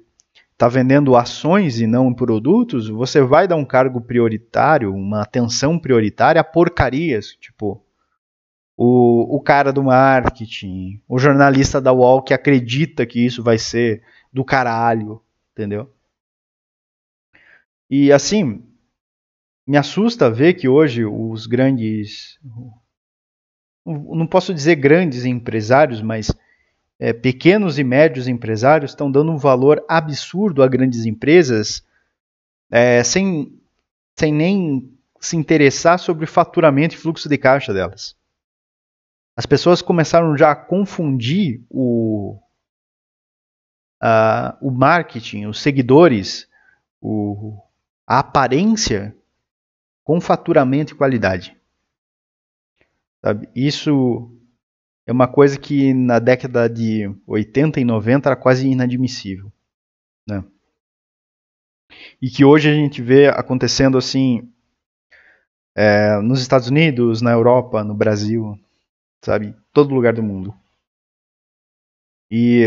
está 0.58 0.67
vendendo 0.67 1.15
ações 1.15 1.80
e 1.80 1.86
não 1.86 2.12
produtos, 2.12 2.89
você 2.89 3.22
vai 3.22 3.48
dar 3.48 3.56
um 3.56 3.63
cargo 3.63 4.02
prioritário, 4.02 4.91
uma 4.91 5.22
atenção 5.22 5.78
prioritária 5.78 6.41
a 6.41 6.43
porcarias, 6.43 7.28
tipo 7.39 7.86
o, 8.76 9.38
o 9.38 9.39
cara 9.39 9.72
do 9.72 9.84
marketing, 9.84 11.00
o 11.08 11.20
jornalista 11.20 11.80
da 11.80 11.93
UOL 11.93 12.24
que 12.24 12.34
acredita 12.34 13.06
que 13.06 13.24
isso 13.24 13.43
vai 13.43 13.60
ser 13.60 14.02
do 14.34 14.43
caralho, 14.43 15.22
entendeu? 15.52 15.93
E 17.88 18.12
assim, 18.12 18.63
me 19.65 19.78
assusta 19.78 20.28
ver 20.28 20.56
que 20.56 20.67
hoje 20.67 21.06
os 21.06 21.46
grandes. 21.46 22.39
Não 23.86 24.26
posso 24.26 24.56
dizer 24.56 24.76
grandes 24.76 25.24
empresários, 25.24 26.02
mas 26.02 26.32
é, 27.00 27.14
pequenos 27.14 27.78
e 27.78 27.84
médios 27.84 28.28
empresários 28.28 28.92
estão 28.92 29.12
dando 29.12 29.32
um 29.32 29.38
valor 29.38 29.84
absurdo 29.88 30.64
a 30.64 30.68
grandes 30.68 31.06
empresas 31.06 31.86
é, 32.72 33.04
sem, 33.04 33.60
sem 34.18 34.34
nem 34.34 34.92
se 35.20 35.36
interessar 35.36 36.00
sobre 36.00 36.26
faturamento 36.26 36.96
e 36.96 36.98
fluxo 36.98 37.30
de 37.30 37.38
caixa 37.38 37.74
delas. 37.74 38.16
As 39.36 39.46
pessoas 39.46 39.82
começaram 39.82 40.36
já 40.36 40.52
a 40.52 40.56
confundir 40.56 41.64
o, 41.70 42.40
a, 44.02 44.58
o 44.60 44.72
marketing, 44.72 45.46
os 45.46 45.62
seguidores, 45.62 46.50
o, 47.00 47.62
a 48.06 48.20
aparência 48.20 49.16
com 50.04 50.20
faturamento 50.20 50.94
e 50.94 50.98
qualidade. 50.98 51.56
Sabe? 53.22 53.48
Isso 53.54 54.32
é 55.08 55.12
uma 55.13 55.28
coisa 55.28 55.58
que 55.58 55.93
na 55.93 56.20
década 56.20 56.67
de 56.67 57.10
80 57.26 57.80
e 57.80 57.86
90 57.86 58.28
era 58.28 58.36
quase 58.36 58.67
inadmissível. 58.67 59.50
Né? 60.28 60.43
E 62.22 62.30
que 62.30 62.43
hoje 62.43 62.70
a 62.70 62.74
gente 62.74 63.02
vê 63.02 63.30
acontecendo 63.30 63.98
assim 63.98 64.52
é, 65.74 66.20
nos 66.20 66.41
Estados 66.41 66.67
Unidos, 66.67 67.22
na 67.22 67.32
Europa, 67.32 67.86
no 67.86 67.93
Brasil, 67.93 68.60
sabe, 69.24 69.56
todo 69.72 69.96
lugar 69.96 70.13
do 70.13 70.22
mundo. 70.22 70.54
E 72.30 72.65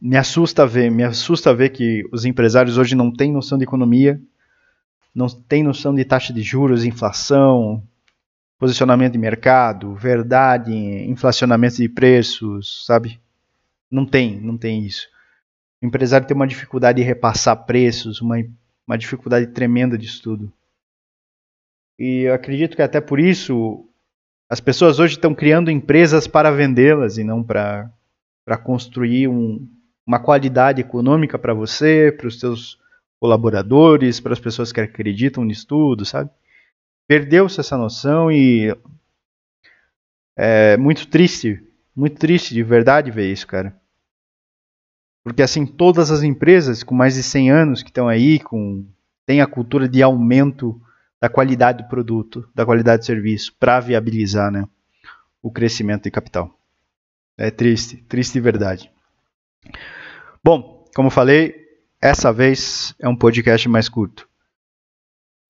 me 0.00 0.16
assusta 0.16 0.64
ver, 0.64 0.92
me 0.92 1.02
assusta 1.02 1.52
ver 1.52 1.70
que 1.70 2.08
os 2.12 2.24
empresários 2.24 2.78
hoje 2.78 2.94
não 2.94 3.12
têm 3.12 3.32
noção 3.32 3.58
de 3.58 3.64
economia, 3.64 4.22
não 5.12 5.26
têm 5.26 5.64
noção 5.64 5.92
de 5.92 6.04
taxa 6.04 6.32
de 6.32 6.40
juros, 6.40 6.84
inflação, 6.84 7.82
posicionamento 8.60 9.12
de 9.14 9.18
mercado, 9.18 9.94
verdade, 9.94 10.70
inflacionamento 11.08 11.76
de 11.76 11.88
preços, 11.88 12.84
sabe? 12.84 13.18
Não 13.90 14.04
tem, 14.04 14.38
não 14.38 14.58
tem 14.58 14.84
isso. 14.84 15.08
O 15.82 15.86
empresário 15.86 16.26
tem 16.26 16.36
uma 16.36 16.46
dificuldade 16.46 17.00
de 17.00 17.02
repassar 17.02 17.64
preços, 17.64 18.20
uma, 18.20 18.36
uma 18.86 18.98
dificuldade 18.98 19.46
tremenda 19.46 19.96
de 19.96 20.04
estudo. 20.04 20.52
E 21.98 22.24
eu 22.28 22.34
acredito 22.34 22.76
que 22.76 22.82
até 22.82 23.00
por 23.00 23.18
isso 23.18 23.88
as 24.46 24.60
pessoas 24.60 24.98
hoje 24.98 25.14
estão 25.14 25.34
criando 25.34 25.70
empresas 25.70 26.26
para 26.26 26.50
vendê-las 26.50 27.16
e 27.16 27.24
não 27.24 27.42
para, 27.42 27.90
construir 28.62 29.26
um, 29.26 29.66
uma 30.06 30.18
qualidade 30.18 30.82
econômica 30.82 31.38
para 31.38 31.54
você, 31.54 32.12
para 32.12 32.26
os 32.26 32.38
seus 32.38 32.78
colaboradores, 33.18 34.20
para 34.20 34.34
as 34.34 34.40
pessoas 34.40 34.70
que 34.70 34.80
acreditam 34.80 35.46
no 35.46 35.50
estudo, 35.50 36.04
sabe? 36.04 36.30
Perdeu-se 37.10 37.58
essa 37.58 37.76
noção 37.76 38.30
e 38.30 38.72
é 40.36 40.76
muito 40.76 41.08
triste, 41.08 41.60
muito 41.92 42.16
triste 42.16 42.54
de 42.54 42.62
verdade 42.62 43.10
ver 43.10 43.32
isso, 43.32 43.48
cara. 43.48 43.76
Porque 45.24 45.42
assim, 45.42 45.66
todas 45.66 46.12
as 46.12 46.22
empresas 46.22 46.84
com 46.84 46.94
mais 46.94 47.16
de 47.16 47.24
100 47.24 47.50
anos 47.50 47.82
que 47.82 47.90
estão 47.90 48.06
aí, 48.06 48.38
com 48.38 48.86
tem 49.26 49.40
a 49.40 49.46
cultura 49.48 49.88
de 49.88 50.00
aumento 50.00 50.80
da 51.20 51.28
qualidade 51.28 51.82
do 51.82 51.88
produto, 51.88 52.48
da 52.54 52.64
qualidade 52.64 53.00
do 53.02 53.06
serviço, 53.06 53.56
para 53.58 53.80
viabilizar 53.80 54.52
né, 54.52 54.68
o 55.42 55.50
crescimento 55.50 56.04
de 56.04 56.12
capital. 56.12 56.56
É 57.36 57.50
triste, 57.50 57.96
triste 58.08 58.34
de 58.34 58.40
verdade. 58.40 58.88
Bom, 60.44 60.84
como 60.94 61.10
falei, 61.10 61.56
essa 62.00 62.32
vez 62.32 62.94
é 63.00 63.08
um 63.08 63.16
podcast 63.16 63.68
mais 63.68 63.88
curto. 63.88 64.29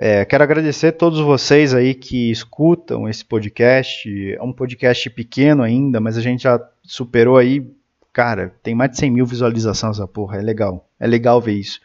É, 0.03 0.25
quero 0.25 0.43
agradecer 0.43 0.87
a 0.87 0.93
todos 0.93 1.21
vocês 1.21 1.75
aí 1.75 1.93
que 1.93 2.31
escutam 2.31 3.07
esse 3.07 3.23
podcast. 3.23 4.09
É 4.33 4.43
um 4.43 4.51
podcast 4.51 5.11
pequeno 5.11 5.63
ainda, 5.63 6.01
mas 6.01 6.17
a 6.17 6.23
gente 6.23 6.45
já 6.45 6.59
superou 6.83 7.37
aí. 7.37 7.71
Cara, 8.11 8.55
tem 8.63 8.75
mais 8.75 8.93
de 8.93 8.97
100 8.97 9.11
mil 9.11 9.27
visualizações 9.27 9.99
essa 9.99 10.09
porra. 10.09 10.39
É 10.39 10.41
legal. 10.41 10.89
É 10.99 11.07
legal 11.07 11.39
ver 11.39 11.53
isso. 11.53 11.81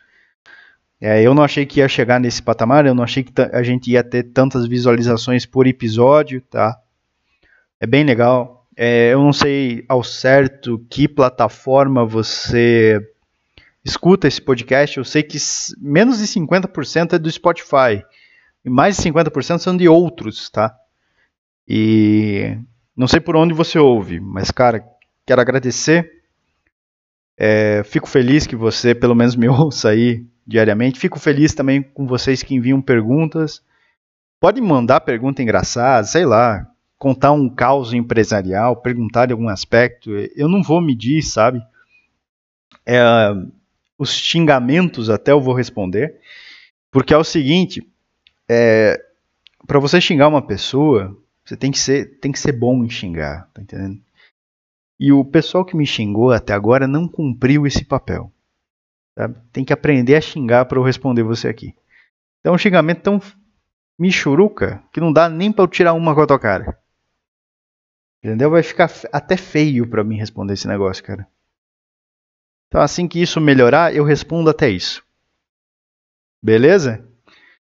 É, 1.01 1.21
eu 1.21 1.33
não 1.33 1.43
achei 1.43 1.65
que 1.65 1.81
ia 1.81 1.89
chegar 1.89 2.17
nesse 2.17 2.41
patamar. 2.41 2.85
Eu 2.85 2.95
não 2.95 3.03
achei 3.03 3.21
que 3.21 3.33
a 3.51 3.61
gente 3.61 3.91
ia 3.91 4.01
ter 4.01 4.23
tantas 4.23 4.65
visualizações 4.65 5.45
por 5.45 5.67
episódio, 5.67 6.39
tá? 6.39 6.79
É 7.81 7.85
bem 7.85 8.05
legal. 8.05 8.65
É, 8.77 9.11
eu 9.11 9.19
não 9.19 9.33
sei 9.33 9.83
ao 9.89 10.05
certo 10.05 10.79
que 10.89 11.05
plataforma 11.05 12.05
você 12.05 13.05
escuta 13.85 14.27
esse 14.27 14.41
podcast, 14.41 14.97
eu 14.97 15.05
sei 15.05 15.21
que 15.21 15.37
menos 15.77 16.17
de 16.17 16.25
50% 16.25 17.13
é 17.13 17.19
do 17.19 17.31
Spotify. 17.31 18.03
E 18.65 18.69
mais 18.69 18.97
de 18.97 19.03
50% 19.03 19.59
são 19.59 19.77
de 19.77 19.87
outros, 19.87 20.49
tá? 20.49 20.75
E 21.67 22.57
não 22.97 23.07
sei 23.07 23.19
por 23.19 23.35
onde 23.35 23.53
você 23.53 23.77
ouve, 23.77 24.19
mas, 24.19 24.49
cara, 24.49 24.83
quero 25.23 25.39
agradecer. 25.39 26.23
É, 27.37 27.83
fico 27.83 28.09
feliz 28.09 28.47
que 28.47 28.55
você, 28.55 28.95
pelo 28.95 29.13
menos, 29.13 29.35
me 29.35 29.47
ouça 29.49 29.89
aí 29.89 30.25
diariamente. 30.47 30.99
Fico 30.99 31.19
feliz 31.19 31.53
também 31.53 31.83
com 31.83 32.07
vocês 32.07 32.41
que 32.41 32.55
enviam 32.55 32.81
perguntas. 32.81 33.61
Pode 34.39 34.59
mandar 34.61 35.01
pergunta 35.01 35.43
engraçada, 35.43 36.07
sei 36.07 36.25
lá, 36.25 36.67
contar 36.97 37.33
um 37.33 37.47
caos 37.47 37.93
empresarial, 37.93 38.77
perguntar 38.77 39.27
de 39.27 39.33
algum 39.33 39.47
aspecto. 39.47 40.09
Eu 40.35 40.49
não 40.49 40.63
vou 40.63 40.81
medir, 40.81 41.21
sabe? 41.21 41.61
É, 42.85 43.31
os 43.97 44.13
xingamentos 44.13 45.09
até 45.09 45.31
eu 45.31 45.41
vou 45.41 45.53
responder, 45.53 46.19
porque 46.91 47.13
é 47.13 47.17
o 47.17 47.23
seguinte, 47.23 47.87
é, 48.49 49.01
para 49.65 49.79
você 49.79 49.99
xingar 49.99 50.27
uma 50.27 50.45
pessoa, 50.45 51.17
você 51.43 51.55
tem 51.55 51.71
que 51.71 51.79
ser, 51.79 52.19
tem 52.19 52.31
que 52.31 52.39
ser 52.39 52.51
bom 52.51 52.83
em 52.83 52.89
xingar, 52.89 53.49
tá 53.53 53.61
entendendo? 53.61 54.01
E 54.99 55.11
o 55.11 55.25
pessoal 55.25 55.65
que 55.65 55.75
me 55.75 55.85
xingou 55.85 56.31
até 56.31 56.53
agora 56.53 56.87
não 56.87 57.07
cumpriu 57.07 57.67
esse 57.67 57.83
papel. 57.83 58.31
Sabe? 59.17 59.37
Tem 59.51 59.63
que 59.63 59.73
aprender 59.73 60.15
a 60.15 60.21
xingar 60.21 60.65
para 60.65 60.77
eu 60.77 60.83
responder 60.83 61.23
você 61.23 61.47
aqui. 61.47 61.75
Então, 62.39 62.53
um 62.53 62.57
xingamento 62.57 63.01
tão 63.01 63.21
michuruca 63.97 64.83
que 64.91 64.99
não 64.99 65.11
dá 65.11 65.29
nem 65.29 65.51
para 65.51 65.63
eu 65.63 65.67
tirar 65.67 65.93
uma 65.93 66.13
com 66.13 66.21
a 66.21 66.27
tua 66.27 66.39
cara. 66.39 66.77
Entendeu? 68.23 68.49
Vai 68.49 68.63
ficar 68.63 68.91
até 69.11 69.37
feio 69.37 69.87
para 69.87 70.03
mim 70.03 70.17
responder 70.17 70.53
esse 70.53 70.67
negócio, 70.67 71.03
cara. 71.03 71.27
Então, 72.67 72.81
assim 72.81 73.07
que 73.07 73.21
isso 73.21 73.39
melhorar, 73.39 73.95
eu 73.95 74.03
respondo 74.03 74.49
até 74.49 74.69
isso. 74.69 75.03
Beleza? 76.43 77.07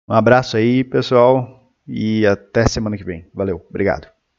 Um 0.08 0.14
abraço 0.14 0.56
aí, 0.56 0.82
pessoal, 0.82 1.72
e 1.86 2.26
até 2.26 2.66
semana 2.66 2.96
que 2.96 3.04
vem. 3.04 3.26
Valeu, 3.32 3.64
obrigado. 3.68 4.17